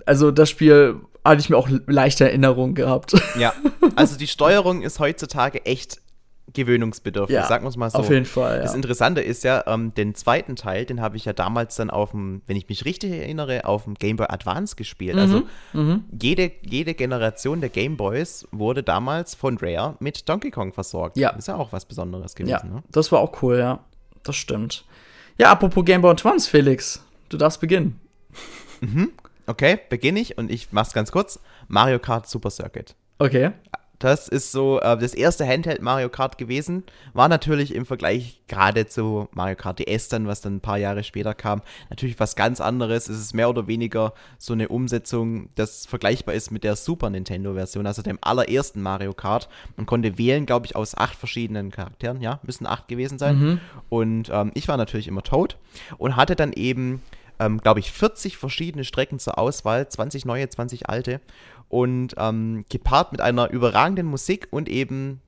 [0.07, 3.15] Also das Spiel hatte ich mir auch leichte Erinnerungen gehabt.
[3.39, 3.53] Ja,
[3.97, 6.01] also die Steuerung ist heutzutage echt
[6.55, 7.99] gewöhnungsbedürftig, ja, sagen wir es mal so.
[7.99, 8.57] Auf jeden Fall.
[8.57, 8.63] Ja.
[8.63, 12.11] Das Interessante ist ja, ähm, den zweiten Teil, den habe ich ja damals dann auf
[12.11, 15.17] dem, wenn ich mich richtig erinnere, auf dem Game Boy Advance gespielt.
[15.17, 15.43] Also
[15.73, 20.73] mhm, also jede, jede Generation der Game Boys wurde damals von Rare mit Donkey Kong
[20.73, 21.17] versorgt.
[21.17, 21.31] Ja.
[21.31, 22.51] Ist ja auch was Besonderes gewesen.
[22.51, 22.83] Ja, ne?
[22.91, 23.81] das war auch cool, ja.
[24.23, 24.85] Das stimmt.
[25.39, 28.01] Ja, apropos Game Boy Advance, Felix, du darfst beginnen.
[28.81, 29.13] Mhm.
[29.47, 31.41] Okay, beginne ich und ich mach's ganz kurz.
[31.69, 32.95] Mario Kart Super Circuit.
[33.19, 33.53] Okay.
[34.03, 36.83] Das ist so äh, das erste Handheld Mario Kart gewesen.
[37.13, 41.05] War natürlich im Vergleich gerade zu Mario Kart DS dann, was dann ein paar Jahre
[41.05, 43.09] später kam, natürlich was ganz anderes.
[43.09, 47.55] Es ist mehr oder weniger so eine Umsetzung, das vergleichbar ist mit der Super Nintendo
[47.55, 49.49] Version, also dem allerersten Mario Kart.
[49.77, 52.21] Man konnte wählen, glaube ich, aus acht verschiedenen Charakteren.
[52.21, 53.39] Ja, müssen acht gewesen sein.
[53.39, 53.61] Mhm.
[53.89, 55.59] Und ähm, ich war natürlich immer Toad
[55.97, 57.03] und hatte dann eben
[57.43, 61.21] ähm, glaube ich, 40 verschiedene Strecken zur Auswahl, 20 neue, 20 alte.
[61.69, 65.21] Und ähm, gepaart mit einer überragenden Musik und eben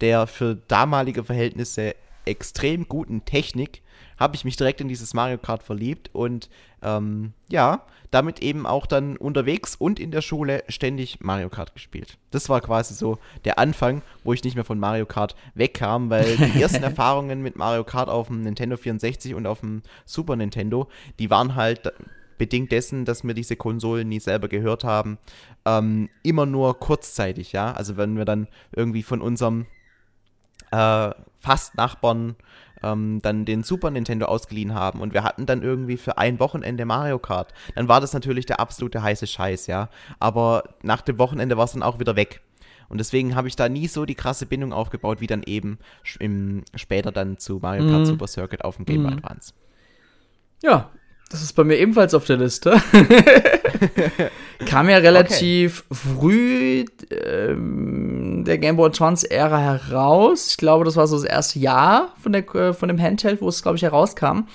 [0.00, 1.94] der für damalige Verhältnisse
[2.24, 3.82] extrem guten Technik
[4.18, 6.10] habe ich mich direkt in dieses Mario Kart verliebt.
[6.12, 6.48] Und
[6.82, 12.16] ähm, ja, damit eben auch dann unterwegs und in der Schule ständig Mario Kart gespielt.
[12.30, 16.36] Das war quasi so der Anfang, wo ich nicht mehr von Mario Kart wegkam, weil
[16.36, 20.88] die ersten Erfahrungen mit Mario Kart auf dem Nintendo 64 und auf dem Super Nintendo,
[21.18, 21.92] die waren halt
[22.38, 25.18] bedingt dessen, dass wir diese Konsolen nie selber gehört haben,
[25.66, 27.72] ähm, immer nur kurzzeitig, ja.
[27.72, 29.66] Also wenn wir dann irgendwie von unserem
[30.70, 31.10] äh,
[31.40, 32.36] Fast-Nachbarn
[32.82, 36.84] ähm, dann den Super Nintendo ausgeliehen haben und wir hatten dann irgendwie für ein Wochenende
[36.84, 39.88] Mario Kart, dann war das natürlich der absolute heiße Scheiß, ja.
[40.18, 42.40] Aber nach dem Wochenende war es dann auch wieder weg.
[42.88, 45.78] Und deswegen habe ich da nie so die krasse Bindung aufgebaut, wie dann eben
[46.18, 48.06] im, später dann zu Mario Kart mhm.
[48.06, 49.18] Super Circuit auf dem Game Boy mhm.
[49.18, 49.52] Advance.
[50.62, 50.90] Ja,
[51.30, 52.80] das ist bei mir ebenfalls auf der Liste.
[54.66, 56.00] Kam ja relativ okay.
[56.00, 58.17] früh ähm,
[58.48, 60.50] der Game Boy Advance Ära heraus.
[60.50, 63.48] Ich glaube, das war so das erste Jahr von, der, äh, von dem Handheld, wo
[63.48, 64.46] es, glaube ich, herauskam.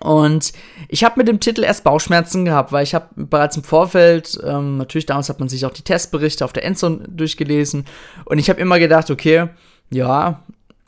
[0.00, 0.52] Und
[0.88, 4.76] ich habe mit dem Titel erst Bauchschmerzen gehabt, weil ich habe bereits im Vorfeld, ähm,
[4.78, 7.84] natürlich damals hat man sich auch die Testberichte auf der Endzone durchgelesen
[8.24, 9.48] und ich habe immer gedacht, okay,
[9.90, 10.42] ja,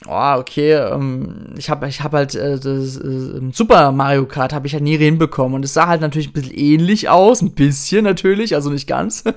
[0.06, 4.66] oh, okay, ähm, ich habe ich hab halt äh, das äh, Super Mario Kart habe
[4.66, 8.04] ich halt nie hinbekommen und es sah halt natürlich ein bisschen ähnlich aus, ein bisschen
[8.04, 9.24] natürlich, also nicht ganz.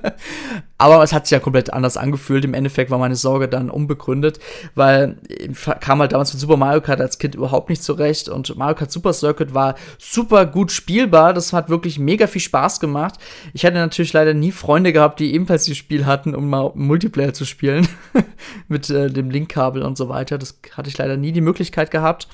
[0.79, 2.45] Aber es hat sich ja komplett anders angefühlt.
[2.45, 4.39] Im Endeffekt war meine Sorge dann unbegründet,
[4.75, 8.55] weil ich kam halt damals mit Super Mario Kart als Kind überhaupt nicht zurecht und
[8.55, 11.33] Mario Kart Super Circuit war super gut spielbar.
[11.33, 13.15] Das hat wirklich mega viel Spaß gemacht.
[13.53, 17.33] Ich hatte natürlich leider nie Freunde gehabt, die ebenfalls dieses Spiel hatten, um mal Multiplayer
[17.33, 17.87] zu spielen
[18.67, 20.37] mit äh, dem Linkkabel und so weiter.
[20.37, 22.27] Das hatte ich leider nie die Möglichkeit gehabt.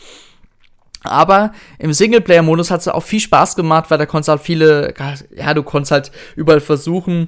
[1.04, 4.94] Aber im Singleplayer-Modus hat es auch viel Spaß gemacht, weil da konntest halt viele,
[5.36, 7.28] ja, du konntest halt überall versuchen,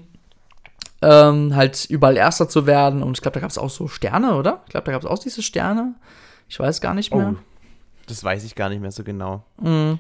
[1.01, 3.03] ähm, halt überall Erster zu werden.
[3.03, 4.63] Und ich glaube, da gab es auch so Sterne, oder?
[4.65, 5.95] Ich glaube, da gab es auch diese Sterne.
[6.47, 7.36] Ich weiß gar nicht mehr.
[7.36, 7.41] Oh,
[8.07, 9.43] das weiß ich gar nicht mehr so genau.
[9.59, 9.99] Mhm.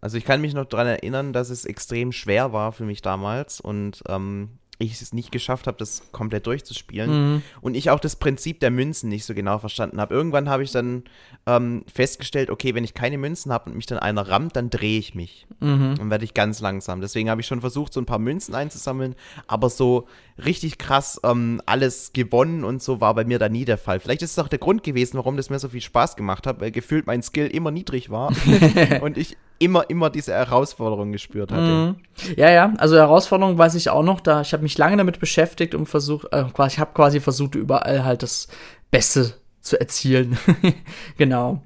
[0.00, 3.60] Also ich kann mich noch daran erinnern, dass es extrem schwer war für mich damals
[3.60, 7.34] und ähm, ich es nicht geschafft habe, das komplett durchzuspielen.
[7.34, 7.42] Mhm.
[7.60, 10.14] Und ich auch das Prinzip der Münzen nicht so genau verstanden habe.
[10.14, 11.04] Irgendwann habe ich dann
[11.46, 14.98] ähm, festgestellt, okay, wenn ich keine Münzen habe und mich dann einer rammt, dann drehe
[14.98, 15.46] ich mich.
[15.60, 15.94] Mhm.
[15.96, 17.00] Dann werde ich ganz langsam.
[17.00, 19.14] Deswegen habe ich schon versucht, so ein paar Münzen einzusammeln,
[19.46, 20.06] aber so
[20.44, 24.00] richtig krass ähm, alles gewonnen und so war bei mir da nie der Fall.
[24.00, 26.60] Vielleicht ist es auch der Grund gewesen, warum das mir so viel Spaß gemacht hat,
[26.60, 28.32] weil gefühlt mein Skill immer niedrig war
[29.00, 31.62] und ich immer, immer diese Herausforderung gespürt hatte.
[31.62, 32.34] Mhm.
[32.36, 35.74] Ja, ja, also Herausforderung weiß ich auch noch, da ich habe mich lange damit beschäftigt
[35.74, 38.48] und versucht, äh, ich habe quasi versucht, überall halt das
[38.90, 40.38] Beste zu erzielen.
[41.18, 41.62] genau.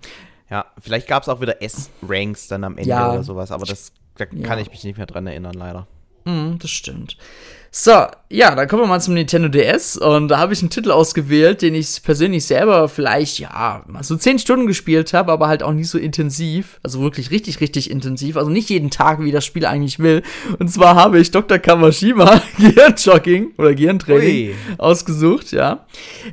[0.51, 3.13] Ja, vielleicht gab es auch wieder S-Ranks dann am Ende ja.
[3.13, 4.59] oder sowas, aber das, da kann ja.
[4.59, 5.87] ich mich nicht mehr dran erinnern, leider.
[6.25, 7.17] Mhm, das stimmt.
[7.73, 7.93] So,
[8.29, 11.63] ja, dann kommen wir mal zum Nintendo DS und da habe ich einen Titel ausgewählt,
[11.63, 15.73] den ich persönlich selber vielleicht, ja, mal so 10 Stunden gespielt habe, aber halt auch
[15.73, 19.67] nicht so intensiv, also wirklich richtig, richtig intensiv, also nicht jeden Tag, wie das Spiel
[19.67, 20.23] eigentlich will.
[20.59, 21.59] Und zwar habe ich Dr.
[21.59, 24.55] Kawashima Gehirnjogging oder Gehirntraining Ui.
[24.79, 25.87] ausgesucht, ja.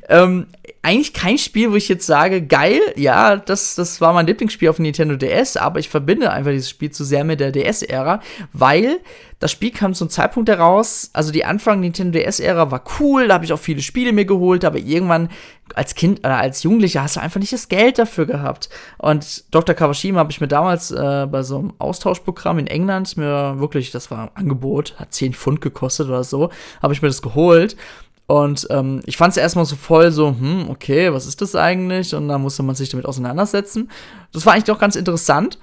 [0.09, 0.47] Ähm,
[0.87, 4.79] eigentlich kein Spiel, wo ich jetzt sage, geil, ja, das, das war mein Lieblingsspiel auf
[4.79, 8.21] Nintendo DS, aber ich verbinde einfach dieses Spiel zu sehr mit der DS-Ära,
[8.53, 9.01] weil
[9.39, 13.43] das Spiel kam zum Zeitpunkt heraus, also die Anfang Nintendo DS-Ära war cool, da habe
[13.43, 15.27] ich auch viele Spiele mir geholt, aber irgendwann
[15.75, 18.69] als Kind oder als Jugendlicher hast du einfach nicht das Geld dafür gehabt.
[18.97, 19.75] Und Dr.
[19.75, 24.09] Kawashima habe ich mir damals äh, bei so einem Austauschprogramm in England mir wirklich, das
[24.09, 26.49] war ein Angebot, hat 10 Pfund gekostet oder so,
[26.81, 27.75] habe ich mir das geholt.
[28.27, 32.13] Und ähm, ich fand es erstmal so voll so, hm, okay, was ist das eigentlich?
[32.13, 33.89] Und da musste man sich damit auseinandersetzen.
[34.33, 35.57] Das war eigentlich doch ganz interessant.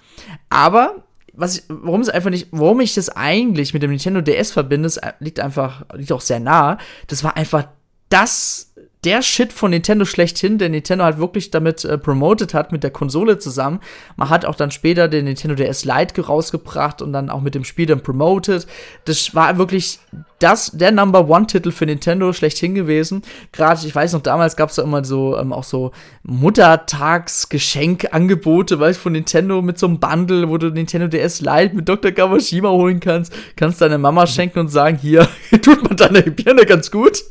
[0.48, 1.04] Aber
[1.34, 4.90] was ich, warum es einfach nicht, warum ich das eigentlich mit dem Nintendo DS verbinde,
[5.18, 6.78] liegt einfach, liegt auch sehr nah.
[7.08, 7.66] Das war einfach
[8.08, 8.72] das
[9.04, 12.90] der Shit von Nintendo schlechthin, der Nintendo halt wirklich damit äh, promoted hat, mit der
[12.90, 13.80] Konsole zusammen.
[14.16, 17.64] Man hat auch dann später den Nintendo DS Lite rausgebracht und dann auch mit dem
[17.64, 18.66] Spiel dann promoted.
[19.04, 19.98] Das war wirklich
[20.38, 23.22] das, der Number One-Titel für Nintendo schlechthin gewesen.
[23.52, 25.92] Gerade, ich weiß noch, damals gab es da immer so, ähm, auch so
[26.22, 32.10] Muttertagsgeschenkangebote, weißt von Nintendo mit so einem Bundle, wo du Nintendo DS Lite mit Dr.
[32.10, 33.32] Kawashima holen kannst.
[33.56, 35.28] Kannst deine Mama schenken und sagen, hier,
[35.62, 37.22] tut man deine Birne ganz gut.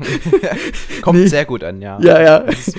[1.02, 1.26] Kommt nee.
[1.26, 1.98] sehr gut an, ja.
[2.00, 2.38] Ja, ja.
[2.40, 2.76] Das ist,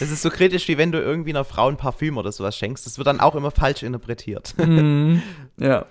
[0.00, 2.86] das ist, so kritisch, wie wenn du irgendwie einer Frau ein Parfüm oder sowas schenkst.
[2.86, 4.54] Das wird dann auch immer falsch interpretiert.
[4.70, 5.22] Mhm.
[5.58, 5.86] Ja.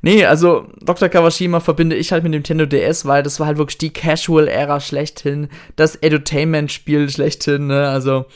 [0.00, 1.08] Nee, also Dr.
[1.08, 5.48] Kawashima verbinde ich halt mit Nintendo DS, weil das war halt wirklich die Casual-Ära schlechthin,
[5.76, 7.88] das Edutainment-Spiel schlechthin, ne?
[7.88, 8.26] Also,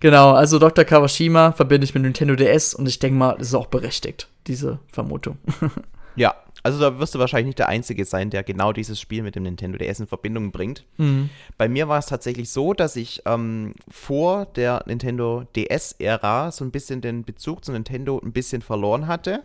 [0.00, 0.84] genau, also Dr.
[0.84, 4.78] Kawashima verbinde ich mit Nintendo DS und ich denke mal, das ist auch berechtigt, diese
[4.88, 5.38] Vermutung.
[6.18, 9.36] Ja, also da wirst du wahrscheinlich nicht der Einzige sein, der genau dieses Spiel mit
[9.36, 10.84] dem Nintendo DS in Verbindung bringt.
[10.96, 11.30] Mhm.
[11.56, 16.70] Bei mir war es tatsächlich so, dass ich ähm, vor der Nintendo DS-Ära so ein
[16.70, 19.44] bisschen den Bezug zu Nintendo ein bisschen verloren hatte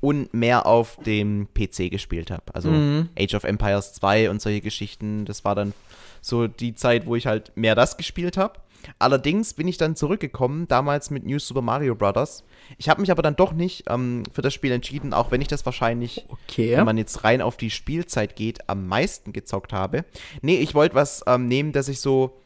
[0.00, 2.44] und mehr auf dem PC gespielt habe.
[2.52, 3.08] Also mhm.
[3.18, 5.72] Age of Empires 2 und solche Geschichten, das war dann
[6.20, 8.60] so die Zeit, wo ich halt mehr das gespielt habe.
[8.98, 12.44] Allerdings bin ich dann zurückgekommen, damals mit New Super Mario Bros.
[12.78, 15.48] Ich habe mich aber dann doch nicht ähm, für das Spiel entschieden, auch wenn ich
[15.48, 16.76] das wahrscheinlich, okay.
[16.76, 20.04] wenn man jetzt rein auf die Spielzeit geht, am meisten gezockt habe.
[20.42, 22.40] Nee, ich wollte was ähm, nehmen, dass ich so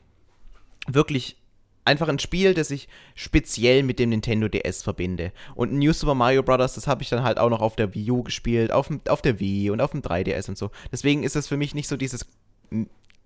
[0.87, 1.37] wirklich
[1.85, 5.33] einfach ein Spiel, das ich speziell mit dem Nintendo DS verbinde.
[5.55, 8.11] Und New Super Mario Bros., das habe ich dann halt auch noch auf der Wii
[8.11, 10.70] U gespielt, auf, auf der Wii und auf dem 3DS und so.
[10.91, 12.27] Deswegen ist es für mich nicht so dieses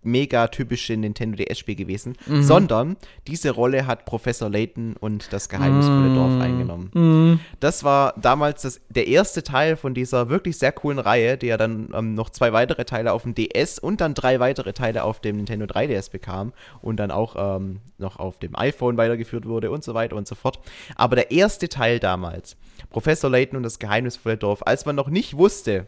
[0.02, 2.42] mega typische Nintendo DS-Spiel gewesen, mhm.
[2.42, 2.96] sondern
[3.26, 6.14] diese Rolle hat Professor Layton und das geheimnisvolle mhm.
[6.14, 6.90] Dorf eingenommen.
[6.94, 7.40] Mhm.
[7.60, 11.56] Das war damals das, der erste Teil von dieser wirklich sehr coolen Reihe, die ja
[11.56, 15.20] dann ähm, noch zwei weitere Teile auf dem DS und dann drei weitere Teile auf
[15.20, 19.82] dem Nintendo 3DS bekam und dann auch ähm, noch auf dem iPhone weitergeführt wurde und
[19.82, 20.60] so weiter und so fort.
[20.94, 22.56] Aber der erste Teil damals,
[22.90, 25.86] Professor Layton und das geheimnisvolle Dorf, als man noch nicht wusste,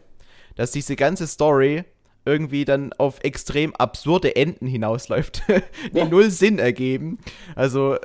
[0.55, 1.85] dass diese ganze Story
[2.25, 5.43] irgendwie dann auf extrem absurde Enden hinausläuft,
[5.93, 6.05] die ja.
[6.05, 7.19] null Sinn ergeben.
[7.55, 7.97] Also,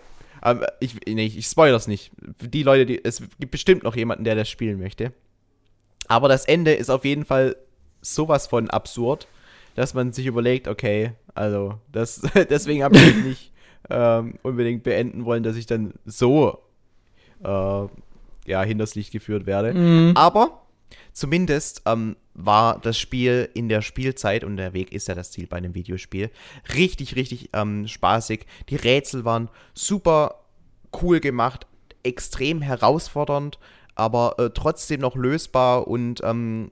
[0.43, 2.13] ähm, ich, nee, ich spoilere nicht.
[2.41, 5.13] Die Leute, die, es gibt bestimmt noch jemanden, der das spielen möchte.
[6.09, 7.57] Aber das Ende ist auf jeden Fall
[8.01, 9.27] sowas von absurd,
[9.75, 13.53] dass man sich überlegt, okay, also das, deswegen habe ich nicht
[13.91, 16.59] ähm, unbedingt beenden wollen, dass ich dann so
[17.45, 17.87] äh,
[18.47, 19.75] ja, hinters Licht geführt werde.
[19.75, 20.13] Mhm.
[20.17, 20.66] Aber
[21.17, 25.47] zumindest ähm, war das Spiel in der Spielzeit, und der Weg ist ja das Ziel
[25.47, 26.31] bei einem Videospiel,
[26.75, 28.47] richtig, richtig ähm, spaßig.
[28.69, 30.45] Die Rätsel waren super
[31.01, 31.67] cool gemacht,
[32.03, 33.59] extrem herausfordernd,
[33.95, 36.69] aber äh, trotzdem noch lösbar und ähm,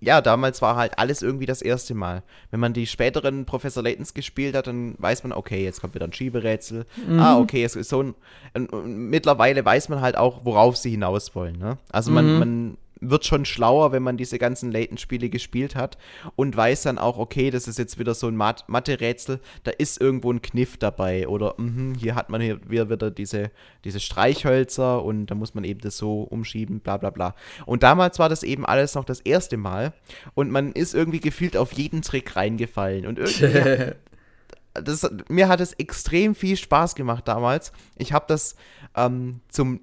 [0.00, 2.24] ja, damals war halt alles irgendwie das erste Mal.
[2.50, 6.08] Wenn man die späteren Professor Laytons gespielt hat, dann weiß man, okay, jetzt kommt wieder
[6.08, 6.86] ein Schieberätsel.
[7.06, 7.20] Mhm.
[7.20, 8.14] Ah, okay, es ist so ein,
[8.54, 11.56] ein, Mittlerweile weiß man halt auch, worauf sie hinaus wollen.
[11.56, 11.78] Ne?
[11.92, 12.38] Also man, mhm.
[12.40, 15.98] man wird schon schlauer, wenn man diese ganzen Layton-Spiele gespielt hat
[16.36, 20.00] und weiß dann auch, okay, das ist jetzt wieder so ein Mat Mathe-Rätsel, da ist
[20.00, 23.50] irgendwo ein Kniff dabei oder mh, hier hat man hier wieder diese,
[23.84, 27.34] diese Streichhölzer und da muss man eben das so umschieben, bla bla bla.
[27.66, 29.92] Und damals war das eben alles noch das erste Mal
[30.34, 33.92] und man ist irgendwie gefühlt auf jeden Trick reingefallen und irgendwie.
[34.74, 37.72] das, mir hat es extrem viel Spaß gemacht damals.
[37.96, 38.56] Ich habe das
[38.96, 39.80] ähm, zum,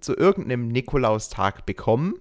[0.00, 2.14] zu irgendeinem Nikolaustag bekommen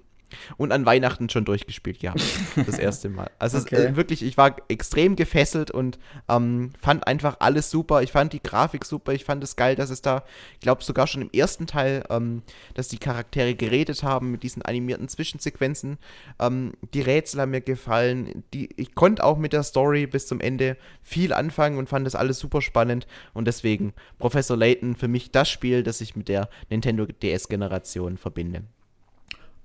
[0.57, 2.21] und an Weihnachten schon durchgespielt gehabt.
[2.65, 3.29] Das erste Mal.
[3.39, 3.75] Also okay.
[3.75, 8.01] es, äh, wirklich, ich war extrem gefesselt und ähm, fand einfach alles super.
[8.01, 9.13] Ich fand die Grafik super.
[9.13, 10.23] Ich fand es geil, dass es da,
[10.53, 14.61] ich glaube sogar schon im ersten Teil, ähm, dass die Charaktere geredet haben mit diesen
[14.61, 15.97] animierten Zwischensequenzen.
[16.39, 18.43] Ähm, die Rätsel haben mir gefallen.
[18.53, 22.15] Die, ich konnte auch mit der Story bis zum Ende viel anfangen und fand das
[22.15, 23.07] alles super spannend.
[23.33, 28.63] Und deswegen Professor Layton für mich das Spiel, das ich mit der Nintendo DS-Generation verbinde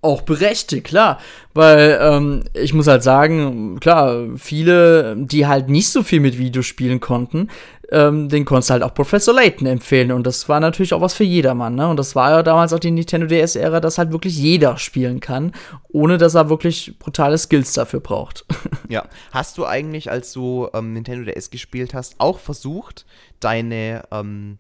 [0.03, 1.19] auch berechtigt, klar.
[1.55, 7.01] Weil ähm, ich muss halt sagen, klar, viele, die halt nicht so viel mit Videospielen
[7.01, 7.49] konnten,
[7.93, 10.13] ähm, den konntest du halt auch Professor Layton empfehlen.
[10.13, 11.89] Und das war natürlich auch was für jedermann, ne?
[11.89, 15.53] Und das war ja damals auch die Nintendo DS-Ära, dass halt wirklich jeder spielen kann,
[15.89, 18.45] ohne dass er wirklich brutale Skills dafür braucht.
[18.89, 19.05] Ja.
[19.31, 23.07] Hast du eigentlich, als du ähm, Nintendo DS gespielt hast, auch versucht,
[23.39, 24.59] deine ähm,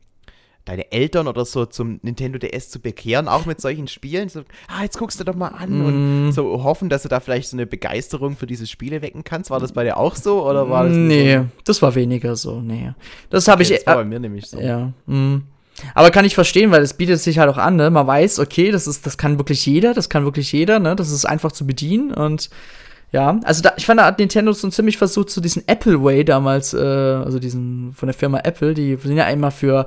[0.64, 4.28] deine Eltern oder so zum Nintendo DS zu bekehren, auch mit solchen Spielen.
[4.28, 5.84] So, ah, jetzt guckst du doch mal an mm.
[5.86, 9.50] und so hoffen, dass du da vielleicht so eine Begeisterung für diese Spiele wecken kannst.
[9.50, 11.46] War das bei dir auch so oder war das Nee, so?
[11.64, 12.92] das war weniger so, nee.
[13.30, 13.78] Das habe okay, ich.
[13.78, 14.61] Das war bei mir nämlich so.
[14.61, 14.92] Ja.
[15.06, 15.42] Mm.
[15.94, 17.90] Aber kann ich verstehen, weil es bietet sich halt auch an, ne?
[17.90, 20.94] Man weiß, okay, das ist, das kann wirklich jeder, das kann wirklich jeder, ne?
[20.94, 22.50] Das ist einfach zu bedienen und
[23.12, 26.24] ja, also da, ich fand, da hat Nintendo so ziemlich versucht, so diesen Apple Way
[26.24, 29.86] damals, äh, also diesen von der Firma Apple, die sind ja immer für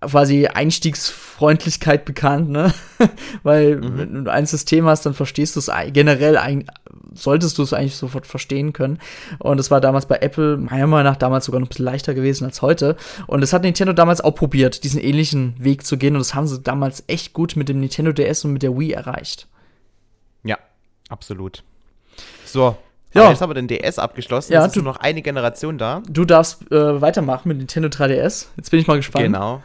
[0.00, 2.72] quasi Einstiegsfreundlichkeit bekannt, ne?
[3.42, 3.98] Weil mhm.
[3.98, 6.64] wenn du ein System hast, dann verstehst du es generell,
[7.12, 8.98] solltest du es eigentlich sofort verstehen können.
[9.38, 12.14] Und das war damals bei Apple, meiner Meinung nach, damals sogar noch ein bisschen leichter
[12.14, 12.96] gewesen als heute.
[13.26, 16.14] Und das hat Nintendo damals auch probiert, diesen ähnlichen Weg zu gehen.
[16.14, 18.92] Und das haben sie damals echt gut mit dem Nintendo DS und mit der Wii
[18.92, 19.48] erreicht.
[20.44, 20.56] Ja,
[21.10, 21.62] absolut.
[22.46, 22.76] So,
[23.12, 23.28] ja.
[23.28, 24.52] jetzt haben wir den DS abgeschlossen.
[24.52, 26.02] Ja, es ist du, noch eine Generation da.
[26.08, 28.46] Du darfst äh, weitermachen mit Nintendo 3DS.
[28.56, 29.24] Jetzt bin ich mal gespannt.
[29.24, 29.62] Genau.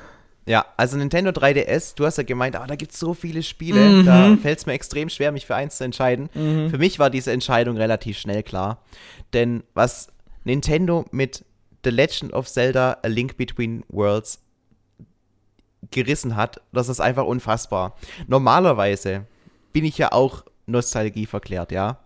[0.47, 3.89] Ja, also Nintendo 3DS, du hast ja gemeint, ah, da gibt es so viele Spiele,
[3.89, 4.05] mhm.
[4.05, 6.29] da fällt es mir extrem schwer, mich für eins zu entscheiden.
[6.35, 6.69] Mhm.
[6.69, 8.83] Für mich war diese Entscheidung relativ schnell klar.
[9.33, 10.09] Denn was
[10.43, 11.43] Nintendo mit
[11.83, 14.39] The Legend of Zelda A Link Between Worlds
[15.89, 17.95] gerissen hat, das ist einfach unfassbar.
[18.27, 19.25] Normalerweise
[19.73, 21.99] bin ich ja auch Nostalgie verklärt, ja.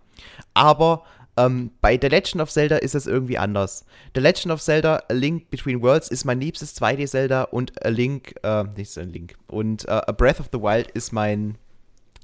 [0.54, 1.04] Aber
[1.46, 3.84] ähm, bei The Legend of Zelda ist es irgendwie anders.
[4.14, 8.34] The Legend of Zelda A Link Between Worlds ist mein liebstes 2D-Zelda und A Link,
[8.42, 11.56] äh, nicht so ein Link, und äh, A Breath of the Wild ist mein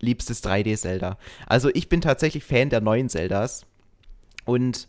[0.00, 1.18] liebstes 3D-Zelda.
[1.46, 3.64] Also ich bin tatsächlich Fan der neuen Zeldas.
[4.44, 4.88] Und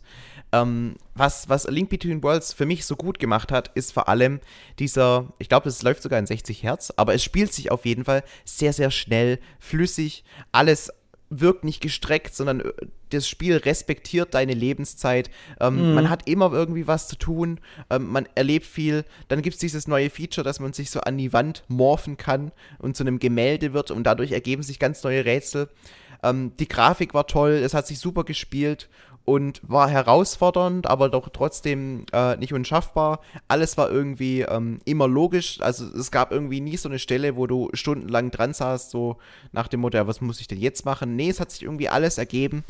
[0.52, 4.08] ähm, was, was A Link Between Worlds für mich so gut gemacht hat, ist vor
[4.08, 4.40] allem
[4.78, 8.04] dieser, ich glaube, es läuft sogar in 60 Hertz, aber es spielt sich auf jeden
[8.04, 10.92] Fall sehr, sehr schnell, flüssig, alles
[11.30, 12.72] wirkt nicht gestreckt, sondern äh,
[13.10, 15.30] das Spiel respektiert deine Lebenszeit.
[15.60, 15.94] Ähm, mhm.
[15.94, 17.60] Man hat immer irgendwie was zu tun,
[17.90, 19.04] ähm, man erlebt viel.
[19.28, 22.52] Dann gibt es dieses neue Feature, dass man sich so an die Wand morphen kann
[22.78, 25.68] und zu einem Gemälde wird und dadurch ergeben sich ganz neue Rätsel.
[26.22, 28.88] Ähm, die Grafik war toll, es hat sich super gespielt
[29.28, 33.20] und war herausfordernd, aber doch trotzdem äh, nicht unschaffbar.
[33.46, 35.60] Alles war irgendwie ähm, immer logisch.
[35.60, 39.18] Also es gab irgendwie nie so eine Stelle, wo du stundenlang dran saßt, so
[39.52, 41.14] nach dem Motto, ja, was muss ich denn jetzt machen?
[41.14, 42.64] Nee, es hat sich irgendwie alles ergeben.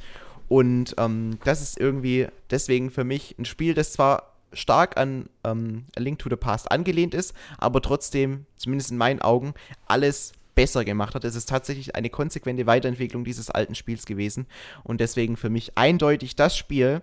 [0.49, 5.85] Und ähm, das ist irgendwie deswegen für mich ein Spiel, das zwar stark an ähm,
[5.97, 9.55] A Link to the Past angelehnt ist, aber trotzdem, zumindest in meinen Augen,
[9.87, 11.23] alles besser gemacht hat.
[11.23, 14.49] Es ist tatsächlich eine konsequente Weiterentwicklung dieses alten Spiels gewesen
[14.83, 17.01] und deswegen für mich eindeutig das Spiel,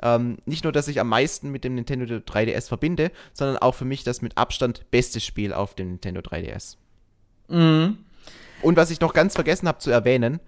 [0.00, 3.84] ähm, nicht nur, dass ich am meisten mit dem Nintendo 3DS verbinde, sondern auch für
[3.84, 6.76] mich das mit Abstand beste Spiel auf dem Nintendo 3DS.
[7.48, 7.98] Mhm.
[8.62, 10.38] Und was ich noch ganz vergessen habe zu erwähnen,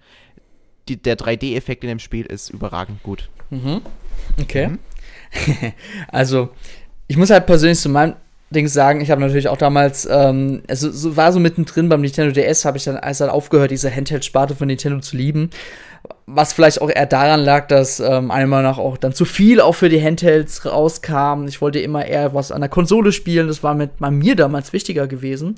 [0.89, 3.31] die, der 3D-Effekt in dem Spiel ist überragend gut.
[3.51, 3.81] Mhm.
[4.41, 4.69] Okay.
[4.69, 4.79] Mhm.
[6.07, 6.51] also,
[7.09, 8.15] ich muss halt persönlich zu meinem
[8.55, 12.33] Dings sagen, ich habe natürlich auch damals, ähm, es so, war so mittendrin beim Nintendo
[12.33, 15.51] DS, habe ich dann erst dann aufgehört, diese Handheld-Sparte von Nintendo zu lieben.
[16.27, 19.75] Was vielleicht auch eher daran lag, dass ähm, einmal nach auch dann zu viel auch
[19.75, 21.47] für die Handhelds rauskam.
[21.49, 24.73] Ich wollte immer eher was an der Konsole spielen, das war mit bei mir damals
[24.73, 25.57] wichtiger gewesen.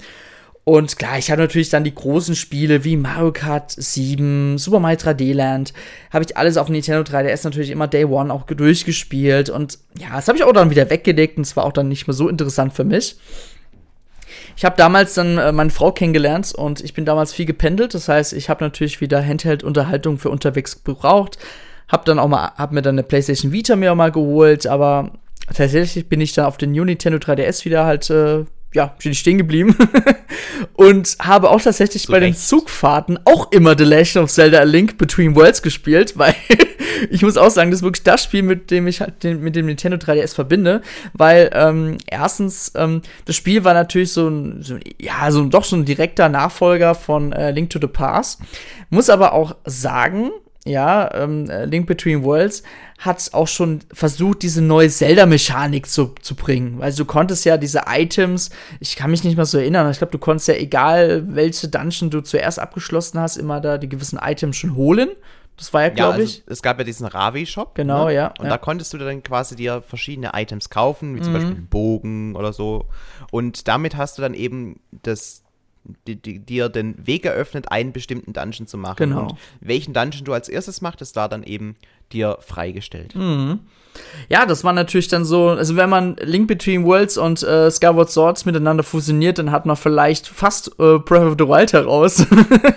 [0.68, 4.98] Und klar, ich habe natürlich dann die großen Spiele wie Mario Kart 7, Super Mario
[4.98, 5.72] 3D Land,
[6.12, 9.48] habe ich alles auf Nintendo 3DS natürlich immer Day One auch durchgespielt.
[9.48, 12.08] Und ja, das habe ich auch dann wieder weggelegt und es war auch dann nicht
[12.08, 13.14] mehr so interessant für mich.
[14.56, 17.94] Ich habe damals dann äh, meine Frau kennengelernt und ich bin damals viel gependelt.
[17.94, 21.38] Das heißt, ich habe natürlich wieder Handheld-Unterhaltung für unterwegs gebraucht.
[21.86, 25.12] Hab dann auch mal, hab mir dann eine PlayStation Vita mir auch mal geholt, aber
[25.54, 29.18] tatsächlich bin ich dann auf den New Nintendo 3DS wieder halt, äh, ja, bin ich
[29.18, 29.74] stehen geblieben.
[30.74, 32.36] und habe auch tatsächlich so bei recht.
[32.36, 36.34] den Zugfahrten auch immer The Legend of Zelda A Link Between Worlds gespielt, weil
[37.10, 39.56] ich muss auch sagen, das ist wirklich das Spiel, mit dem ich halt den, mit
[39.56, 44.78] dem Nintendo 3DS verbinde, weil ähm, erstens ähm, das Spiel war natürlich so ein, so,
[45.00, 48.40] ja, so doch so ein direkter Nachfolger von äh, Link to the Past,
[48.90, 50.30] muss aber auch sagen,
[50.66, 52.62] ja, ähm, äh, Link Between Worlds
[52.98, 56.82] hat auch schon versucht, diese neue Zelda-Mechanik zu, zu bringen.
[56.82, 58.50] Also du konntest ja diese Items,
[58.80, 62.10] ich kann mich nicht mehr so erinnern, ich glaube, du konntest ja, egal welche Dungeon
[62.10, 65.10] du zuerst abgeschlossen hast, immer da die gewissen Items schon holen.
[65.56, 66.42] Das war ja, glaube ja, also ich.
[66.46, 67.74] Es gab ja diesen Ravi-Shop.
[67.74, 68.14] Genau, ne?
[68.14, 68.34] ja.
[68.38, 68.50] Und ja.
[68.50, 71.38] da konntest du dann quasi dir verschiedene Items kaufen, wie zum mhm.
[71.38, 72.86] Beispiel Bogen oder so.
[73.30, 75.42] Und damit hast du dann eben das,
[76.06, 78.96] die, die, dir den Weg eröffnet, einen bestimmten Dungeon zu machen.
[78.96, 79.22] Genau.
[79.22, 81.76] Und welchen Dungeon du als erstes machst, ist da dann eben
[82.12, 83.14] dir freigestellt.
[83.14, 83.60] Mhm.
[84.28, 88.10] Ja, das war natürlich dann so, also wenn man Link Between Worlds und äh, Skyward
[88.10, 92.26] Swords miteinander fusioniert, dann hat man vielleicht fast äh, Breath of the Wild heraus.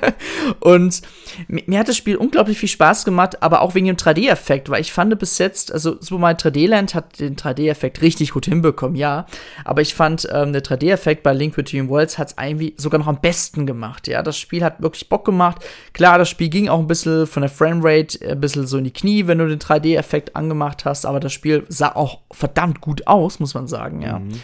[0.59, 1.01] und
[1.47, 4.91] mir hat das Spiel unglaublich viel Spaß gemacht, aber auch wegen dem 3D-Effekt, weil ich
[4.91, 9.25] fand bis jetzt, also Super Mario 3D Land hat den 3D-Effekt richtig gut hinbekommen, ja.
[9.65, 13.07] Aber ich fand, ähm, der 3D-Effekt bei Link Between Worlds hat es irgendwie sogar noch
[13.07, 14.21] am besten gemacht, ja.
[14.21, 15.63] Das Spiel hat wirklich Bock gemacht.
[15.93, 18.83] Klar, das Spiel ging auch ein bisschen von der Framerate äh, ein bisschen so in
[18.83, 23.07] die Knie, wenn du den 3D-Effekt angemacht hast, aber das Spiel sah auch verdammt gut
[23.07, 24.19] aus, muss man sagen, ja.
[24.19, 24.39] Mhm.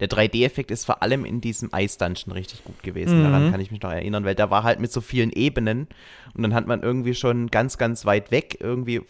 [0.00, 3.20] Der 3D-Effekt ist vor allem in diesem Eis-Dungeon richtig gut gewesen.
[3.20, 3.24] Mhm.
[3.24, 5.88] Daran kann ich mich noch erinnern, weil da war halt mit so vielen Ebenen
[6.34, 9.02] und dann hat man irgendwie schon ganz, ganz weit weg irgendwie äh,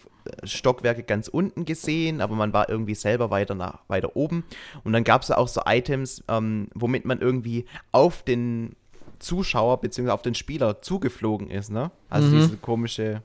[0.44, 4.44] Stockwerke ganz unten gesehen, aber man war irgendwie selber weiter nach weiter oben.
[4.84, 8.76] Und dann gab es auch so Items, ähm, womit man irgendwie auf den
[9.18, 10.10] Zuschauer bzw.
[10.10, 11.90] auf den Spieler zugeflogen ist, ne?
[12.08, 12.34] Also mhm.
[12.34, 13.22] diese komische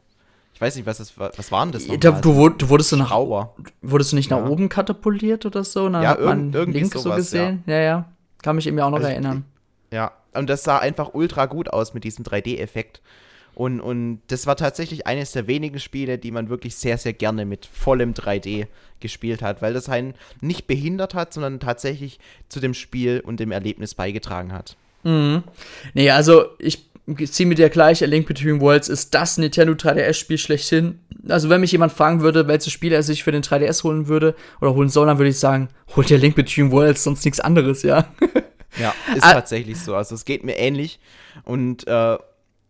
[0.59, 3.11] ich weiß nicht, was das was waren das da, du, du, wurdest du nach
[3.81, 5.85] wurdest du nicht nach oben katapultiert oder so?
[5.85, 7.63] Und dann ja, hat man irgendwie links sowas, so gesehen.
[7.65, 7.75] Ja.
[7.75, 8.05] ja, ja.
[8.41, 9.45] Kann mich irgendwie auch noch also erinnern.
[9.89, 12.99] Ja, und das sah einfach ultra gut aus mit diesem 3D-Effekt.
[13.55, 17.45] Und, und das war tatsächlich eines der wenigen Spiele, die man wirklich sehr, sehr gerne
[17.45, 18.67] mit vollem 3D
[18.99, 23.53] gespielt hat, weil das einen nicht behindert hat, sondern tatsächlich zu dem Spiel und dem
[23.53, 24.75] Erlebnis beigetragen hat.
[25.03, 25.43] Mhm.
[25.93, 30.37] Nee, also ich ziehe mit dir gleich, A Link Between Worlds ist das Nintendo 3DS-Spiel
[30.37, 30.99] schlechthin.
[31.27, 34.35] Also wenn mich jemand fragen würde, welches Spiel er sich für den 3DS holen würde
[34.61, 37.83] oder holen soll, dann würde ich sagen, holt dir Link Between Worlds, sonst nichts anderes,
[37.83, 38.07] ja.
[38.79, 39.95] Ja, ist ah, tatsächlich so.
[39.95, 40.99] Also es geht mir ähnlich
[41.43, 42.17] und äh,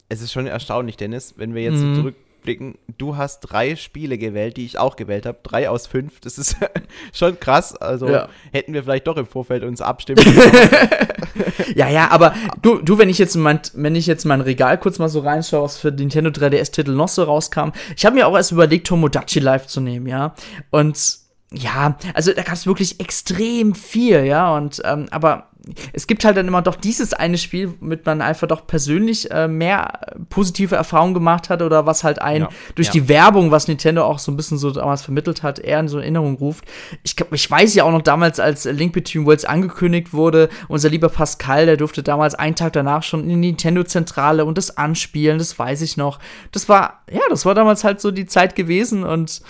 [0.09, 1.95] es ist schon erstaunlich, Dennis, wenn wir jetzt so mhm.
[1.95, 2.15] zurück
[2.49, 5.37] zurückblicken, du hast drei Spiele gewählt, die ich auch gewählt habe.
[5.43, 6.19] Drei aus fünf.
[6.19, 6.55] Das ist
[7.13, 7.75] schon krass.
[7.75, 8.27] Also ja.
[8.51, 10.23] hätten wir vielleicht doch im Vorfeld uns abstimmen
[11.75, 14.99] Ja, ja, aber du, du, wenn ich jetzt mein, wenn ich jetzt mein Regal kurz
[14.99, 18.51] mal so reinschaue, was für Nintendo 3DS-Titel noch so rauskam, ich habe mir auch erst
[18.51, 20.33] überlegt, Tomodachi Live zu nehmen, ja.
[20.71, 21.19] Und
[21.51, 24.55] ja, also da gab es wirklich extrem viel, ja.
[24.55, 25.48] Und ähm, aber
[25.93, 29.47] es gibt halt dann immer doch dieses eine Spiel, womit man einfach doch persönlich äh,
[29.47, 32.93] mehr positive Erfahrungen gemacht hat oder was halt ein ja, durch ja.
[32.93, 35.99] die Werbung, was Nintendo auch so ein bisschen so damals vermittelt hat, eher in so
[35.99, 36.65] Erinnerung ruft.
[37.03, 41.09] Ich, ich weiß ja auch noch damals, als Link Between Worlds angekündigt wurde, unser lieber
[41.09, 45.57] Pascal, der durfte damals einen Tag danach schon in die Nintendo-Zentrale und das anspielen, das
[45.57, 46.19] weiß ich noch.
[46.51, 49.41] Das war, ja, das war damals halt so die Zeit gewesen und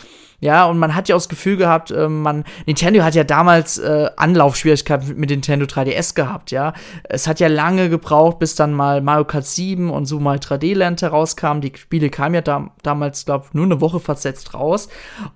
[0.42, 3.78] ja, und man hat ja auch das Gefühl gehabt, äh, man, Nintendo hat ja damals
[3.78, 6.74] äh, Anlaufschwierigkeiten mit Nintendo 3DS gehabt, ja.
[7.04, 10.76] Es hat ja lange gebraucht, bis dann mal Mario Kart 7 und so mal 3D
[10.76, 11.62] Land herauskamen.
[11.62, 14.90] Die Spiele kamen ja da, damals, glaube ich, nur eine Woche versetzt raus.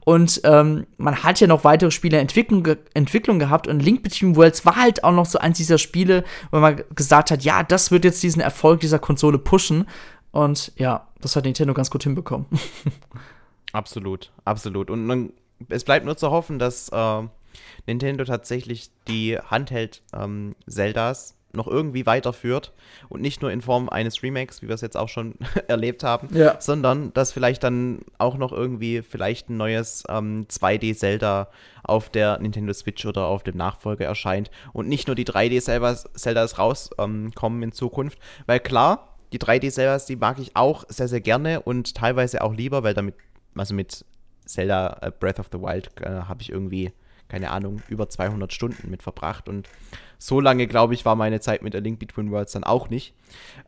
[0.05, 4.35] Und ähm, man hat ja noch weitere Spiele Entwicklung, ge Entwicklung gehabt und Link Between
[4.35, 7.91] Worlds war halt auch noch so eins dieser Spiele, wo man gesagt hat, ja, das
[7.91, 9.85] wird jetzt diesen Erfolg dieser Konsole pushen.
[10.31, 12.47] Und ja, das hat Nintendo ganz gut hinbekommen.
[13.73, 14.89] Absolut, absolut.
[14.89, 15.33] Und man,
[15.67, 17.21] es bleibt nur zu hoffen, dass äh,
[17.85, 22.73] Nintendo tatsächlich die Handheld-Zeldas ähm, noch irgendwie weiterführt
[23.09, 25.35] und nicht nur in Form eines Remakes, wie wir es jetzt auch schon
[25.67, 26.59] erlebt haben, ja.
[26.59, 31.49] sondern dass vielleicht dann auch noch irgendwie vielleicht ein neues ähm, 2D-Zelda
[31.83, 37.31] auf der Nintendo Switch oder auf dem Nachfolger erscheint und nicht nur die 3D-Zeldas rauskommen
[37.43, 38.17] ähm, in Zukunft,
[38.47, 42.83] weil klar, die 3D-Zeldas, die mag ich auch sehr, sehr gerne und teilweise auch lieber,
[42.83, 43.15] weil damit
[43.55, 44.05] also mit
[44.45, 46.91] Zelda äh, Breath of the Wild äh, habe ich irgendwie,
[47.27, 49.69] keine Ahnung, über 200 Stunden mit verbracht und
[50.17, 53.13] so lange, glaube ich, war meine Zeit mit A Link Between Worlds dann auch nicht.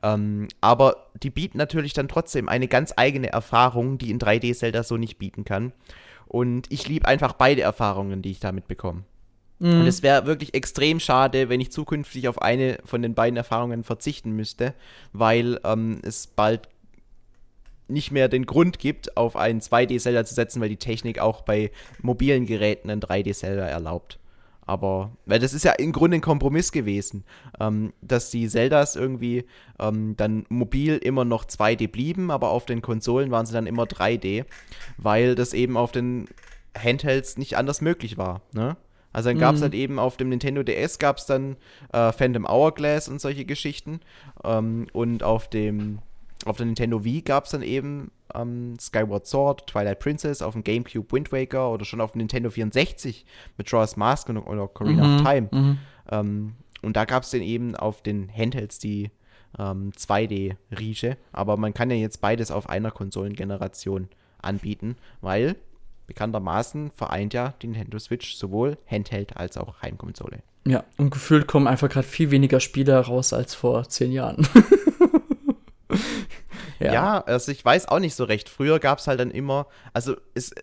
[0.01, 4.95] Ähm, aber die bieten natürlich dann trotzdem eine ganz eigene Erfahrung, die in 3D-Zelda so
[4.95, 5.73] nicht bieten kann.
[6.27, 9.03] Und ich liebe einfach beide Erfahrungen, die ich damit bekomme.
[9.59, 9.81] Mhm.
[9.81, 13.83] Und es wäre wirklich extrem schade, wenn ich zukünftig auf eine von den beiden Erfahrungen
[13.83, 14.73] verzichten müsste,
[15.13, 16.69] weil ähm, es bald
[17.88, 21.71] nicht mehr den Grund gibt, auf einen 2D-Zelda zu setzen, weil die Technik auch bei
[22.01, 24.19] mobilen Geräten einen 3D-Zelda erlaubt.
[24.67, 27.23] Aber, weil das ist ja im Grunde ein Kompromiss gewesen,
[27.59, 29.45] ähm, dass die Zeldas irgendwie
[29.79, 33.83] ähm, dann mobil immer noch 2D blieben, aber auf den Konsolen waren sie dann immer
[33.83, 34.45] 3D,
[34.97, 36.27] weil das eben auf den
[36.75, 38.41] Handhelds nicht anders möglich war.
[38.53, 38.75] Ne?
[39.13, 39.63] Also dann gab es mhm.
[39.65, 41.55] halt eben auf dem Nintendo DS gab es dann
[41.93, 44.01] äh, Phantom Hourglass und solche Geschichten.
[44.43, 45.99] Ähm, und auf dem
[46.45, 50.63] auf der Nintendo Wii gab es dann eben ähm, Skyward Sword, Twilight Princess, auf dem
[50.63, 53.25] GameCube Wind Waker oder schon auf dem Nintendo 64
[53.57, 55.49] mit Majora's Mask und, oder Ocarina mhm, of Time.
[55.51, 55.77] Mhm.
[56.11, 59.09] Ähm, und da gab es dann eben auf den Handhelds die
[59.57, 61.17] ähm, 2D-Rieche.
[61.31, 64.07] Aber man kann ja jetzt beides auf einer Konsolengeneration
[64.39, 65.55] anbieten, weil
[66.07, 70.43] bekanntermaßen vereint ja die Nintendo Switch sowohl Handheld als auch Heimkonsole.
[70.67, 74.47] Ja, und gefühlt kommen einfach gerade viel weniger Spiele raus als vor zehn Jahren.
[76.86, 76.93] Ja.
[76.93, 78.49] ja, also ich weiß auch nicht so recht.
[78.49, 80.53] Früher gab es halt dann immer, also es,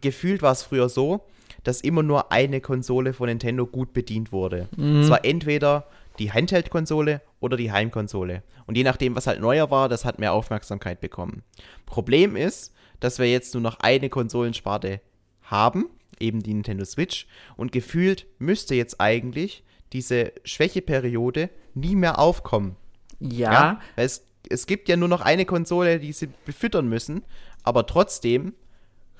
[0.00, 1.24] gefühlt war es früher so,
[1.64, 4.68] dass immer nur eine Konsole von Nintendo gut bedient wurde.
[4.76, 5.02] Mhm.
[5.02, 5.86] Es war entweder
[6.18, 8.42] die Handheld-Konsole oder die Heimkonsole.
[8.66, 11.42] Und je nachdem, was halt neuer war, das hat mehr Aufmerksamkeit bekommen.
[11.86, 15.00] Problem ist, dass wir jetzt nur noch eine Konsolensparte
[15.42, 15.86] haben,
[16.20, 17.26] eben die Nintendo Switch.
[17.56, 22.76] Und gefühlt müsste jetzt eigentlich diese Schwächeperiode nie mehr aufkommen.
[23.18, 23.52] Ja.
[23.52, 27.24] ja es es gibt ja nur noch eine Konsole, die sie befüttern müssen,
[27.62, 28.54] aber trotzdem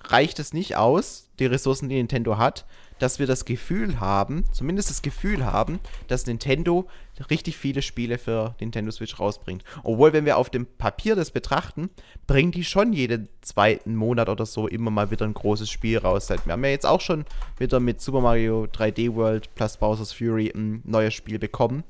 [0.04, 2.66] reicht es nicht aus, die Ressourcen, die Nintendo hat,
[2.98, 6.86] dass wir das Gefühl haben, zumindest das Gefühl haben, dass Nintendo
[7.30, 9.64] richtig viele Spiele für Nintendo Switch rausbringt.
[9.82, 11.90] Obwohl, wenn wir auf dem Papier das betrachten,
[12.26, 16.28] bringen die schon jeden zweiten Monat oder so immer mal wieder ein großes Spiel raus.
[16.28, 17.24] Wir haben ja jetzt auch schon
[17.58, 21.82] wieder mit Super Mario 3D World plus Bowser's Fury ein neues Spiel bekommen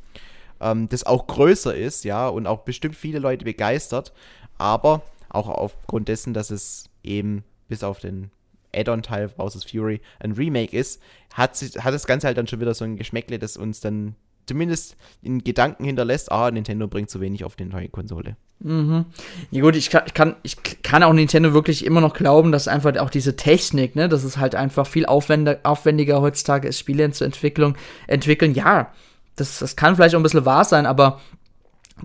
[0.63, 4.13] ähm, das auch größer ist, ja, und auch bestimmt viele Leute begeistert,
[4.59, 8.31] aber auch aufgrund dessen, dass es eben bis auf den
[8.75, 11.01] Add-on-Teil Bowser's Fury ein Remake ist,
[11.35, 14.15] hat, hat das Ganze halt dann schon wieder so ein Geschmäckle, das uns dann
[14.47, 18.37] zumindest in Gedanken hinterlässt, ah, Nintendo bringt zu wenig auf die neue Konsole.
[18.61, 19.07] Mhm.
[19.51, 22.69] Ja gut, ich kann, ich, kann, ich kann auch Nintendo wirklich immer noch glauben, dass
[22.69, 27.11] einfach auch diese Technik, ne, dass es halt einfach viel aufwendiger, aufwendiger heutzutage ist, Spiele
[27.11, 28.55] zur Entwicklung entwickeln.
[28.55, 28.93] Ja,
[29.37, 31.21] das, das kann vielleicht auch ein bisschen wahr sein, aber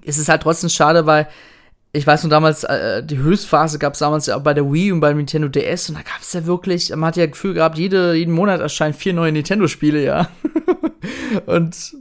[0.05, 1.28] es ist halt trotzdem schade, weil
[1.93, 4.91] ich weiß noch damals, äh, die Höchstphase gab es damals ja auch bei der Wii
[4.91, 7.78] und beim Nintendo DS und da gab es ja wirklich, man hat ja Gefühl gehabt,
[7.78, 10.30] jede, jeden Monat erscheinen vier neue Nintendo-Spiele, ja.
[11.45, 11.95] und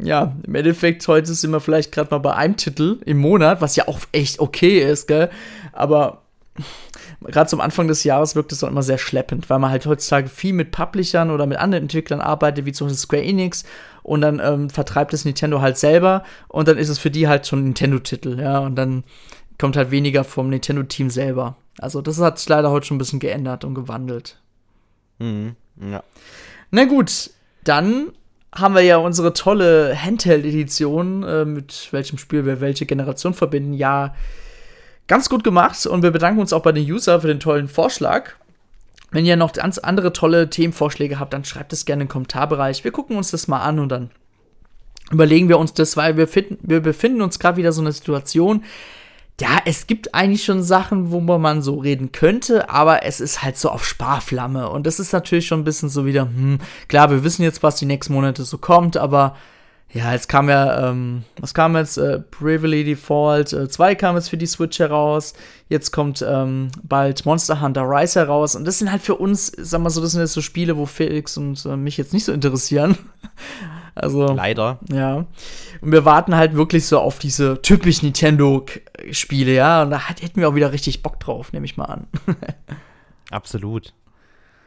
[0.00, 3.76] ja, im Endeffekt, heute sind wir vielleicht gerade mal bei einem Titel im Monat, was
[3.76, 5.28] ja auch echt okay ist, gell?
[5.72, 6.22] Aber
[7.20, 10.28] gerade zum Anfang des Jahres wirkt es dann immer sehr schleppend, weil man halt heutzutage
[10.28, 13.64] viel mit Publishern oder mit anderen Entwicklern arbeitet, wie zum Beispiel Square Enix,
[14.02, 17.46] und dann ähm, vertreibt es Nintendo halt selber und dann ist es für die halt
[17.46, 19.04] schon ein Nintendo-Titel, ja, und dann
[19.58, 21.56] kommt halt weniger vom Nintendo-Team selber.
[21.78, 24.38] Also das hat sich leider heute schon ein bisschen geändert und gewandelt.
[25.18, 26.02] Mhm, ja.
[26.70, 27.30] Na gut,
[27.64, 28.12] dann
[28.54, 34.14] haben wir ja unsere tolle Handheld-Edition, äh, mit welchem Spiel wir welche Generation verbinden, ja
[35.08, 38.30] Ganz gut gemacht und wir bedanken uns auch bei den User für den tollen Vorschlag.
[39.12, 42.82] Wenn ihr noch ganz andere tolle Themenvorschläge habt, dann schreibt es gerne im Kommentarbereich.
[42.82, 44.10] Wir gucken uns das mal an und dann
[45.10, 48.64] überlegen wir uns das, weil wir, finden, wir befinden uns gerade wieder so eine Situation.
[49.40, 53.58] Ja, es gibt eigentlich schon Sachen, wo man so reden könnte, aber es ist halt
[53.58, 54.70] so auf Sparflamme.
[54.70, 56.58] Und das ist natürlich schon ein bisschen so wieder, hm,
[56.88, 59.36] klar, wir wissen jetzt, was die nächsten Monate so kommt, aber
[59.94, 61.98] ja, jetzt kam ja, ähm, was kam jetzt?
[61.98, 65.34] Äh, Bravely Default äh, 2 kam jetzt für die Switch heraus.
[65.68, 68.56] Jetzt kommt ähm, bald Monster Hunter Rise heraus.
[68.56, 70.86] Und das sind halt für uns, sag mal so, das sind jetzt so Spiele, wo
[70.86, 72.96] Felix und äh, mich jetzt nicht so interessieren.
[73.94, 74.28] also.
[74.28, 74.78] Leider.
[74.90, 75.26] Ja.
[75.82, 79.82] Und wir warten halt wirklich so auf diese typisch Nintendo-Spiele, ja.
[79.82, 82.06] Und da hätten wir auch wieder richtig Bock drauf, nehme ich mal an.
[83.30, 83.92] Absolut.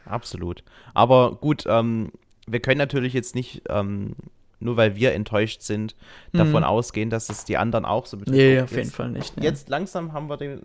[0.04, 0.62] Absolut.
[0.94, 2.12] Aber gut, ähm,
[2.46, 4.14] wir können natürlich jetzt nicht ähm,
[4.60, 5.94] nur weil wir enttäuscht sind,
[6.32, 6.38] mhm.
[6.38, 8.36] davon ausgehen, dass es die anderen auch so betrifft.
[8.36, 9.36] Nee, auf jetzt, jeden Fall nicht.
[9.36, 9.44] Ne?
[9.44, 10.58] Jetzt langsam haben wir die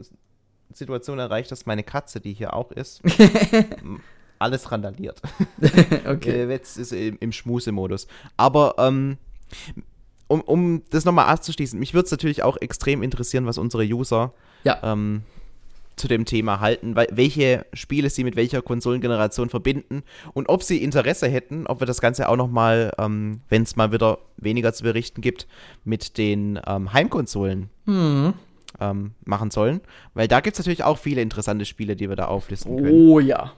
[0.73, 3.01] Situation erreicht, dass meine Katze, die hier auch ist,
[4.39, 5.21] alles randaliert.
[6.05, 6.43] okay.
[6.43, 8.07] Äh, jetzt ist im, im Schmusemodus.
[8.37, 9.17] Aber ähm,
[10.27, 14.33] um, um das nochmal abzuschließen, mich würde es natürlich auch extrem interessieren, was unsere User
[14.63, 14.79] ja.
[14.83, 15.23] ähm,
[16.01, 20.01] zu dem Thema halten, welche Spiele sie mit welcher Konsolengeneration verbinden
[20.33, 23.91] und ob sie Interesse hätten, ob wir das Ganze auch nochmal, ähm, wenn es mal
[23.91, 25.47] wieder weniger zu berichten gibt,
[25.83, 28.33] mit den ähm, Heimkonsolen Mhm.
[28.79, 29.81] ähm, machen sollen.
[30.13, 32.91] Weil da gibt es natürlich auch viele interessante Spiele, die wir da auflisten können.
[32.91, 33.53] Oh ja.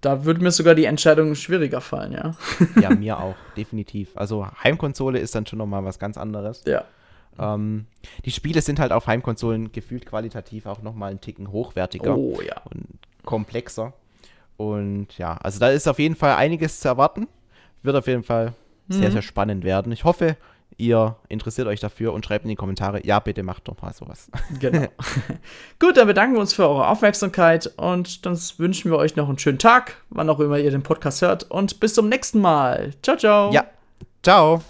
[0.00, 2.34] Da würde mir sogar die Entscheidung schwieriger fallen, ja.
[2.80, 4.10] Ja, mir auch, definitiv.
[4.16, 6.62] Also Heimkonsole ist dann schon nochmal was ganz anderes.
[6.66, 6.84] Ja.
[7.38, 7.86] Ähm,
[8.24, 12.60] die Spiele sind halt auf Heimkonsolen gefühlt qualitativ auch nochmal einen Ticken hochwertiger Oh ja.
[12.70, 12.86] und
[13.24, 13.92] komplexer.
[14.56, 17.28] Und ja, also da ist auf jeden Fall einiges zu erwarten.
[17.82, 18.54] Wird auf jeden Fall
[18.88, 19.12] sehr, Mhm.
[19.12, 19.92] sehr spannend werden.
[19.92, 20.36] Ich hoffe,
[20.76, 24.30] ihr interessiert euch dafür und schreibt in die Kommentare, ja, bitte macht doch mal sowas.
[24.58, 24.86] Genau.
[25.78, 29.38] Gut, dann bedanken wir uns für eure Aufmerksamkeit und dann wünschen wir euch noch einen
[29.38, 31.44] schönen Tag, wann auch immer ihr den Podcast hört.
[31.50, 32.94] Und bis zum nächsten Mal.
[33.02, 33.52] Ciao, ciao.
[33.52, 33.64] Ja,
[34.22, 34.62] ciao.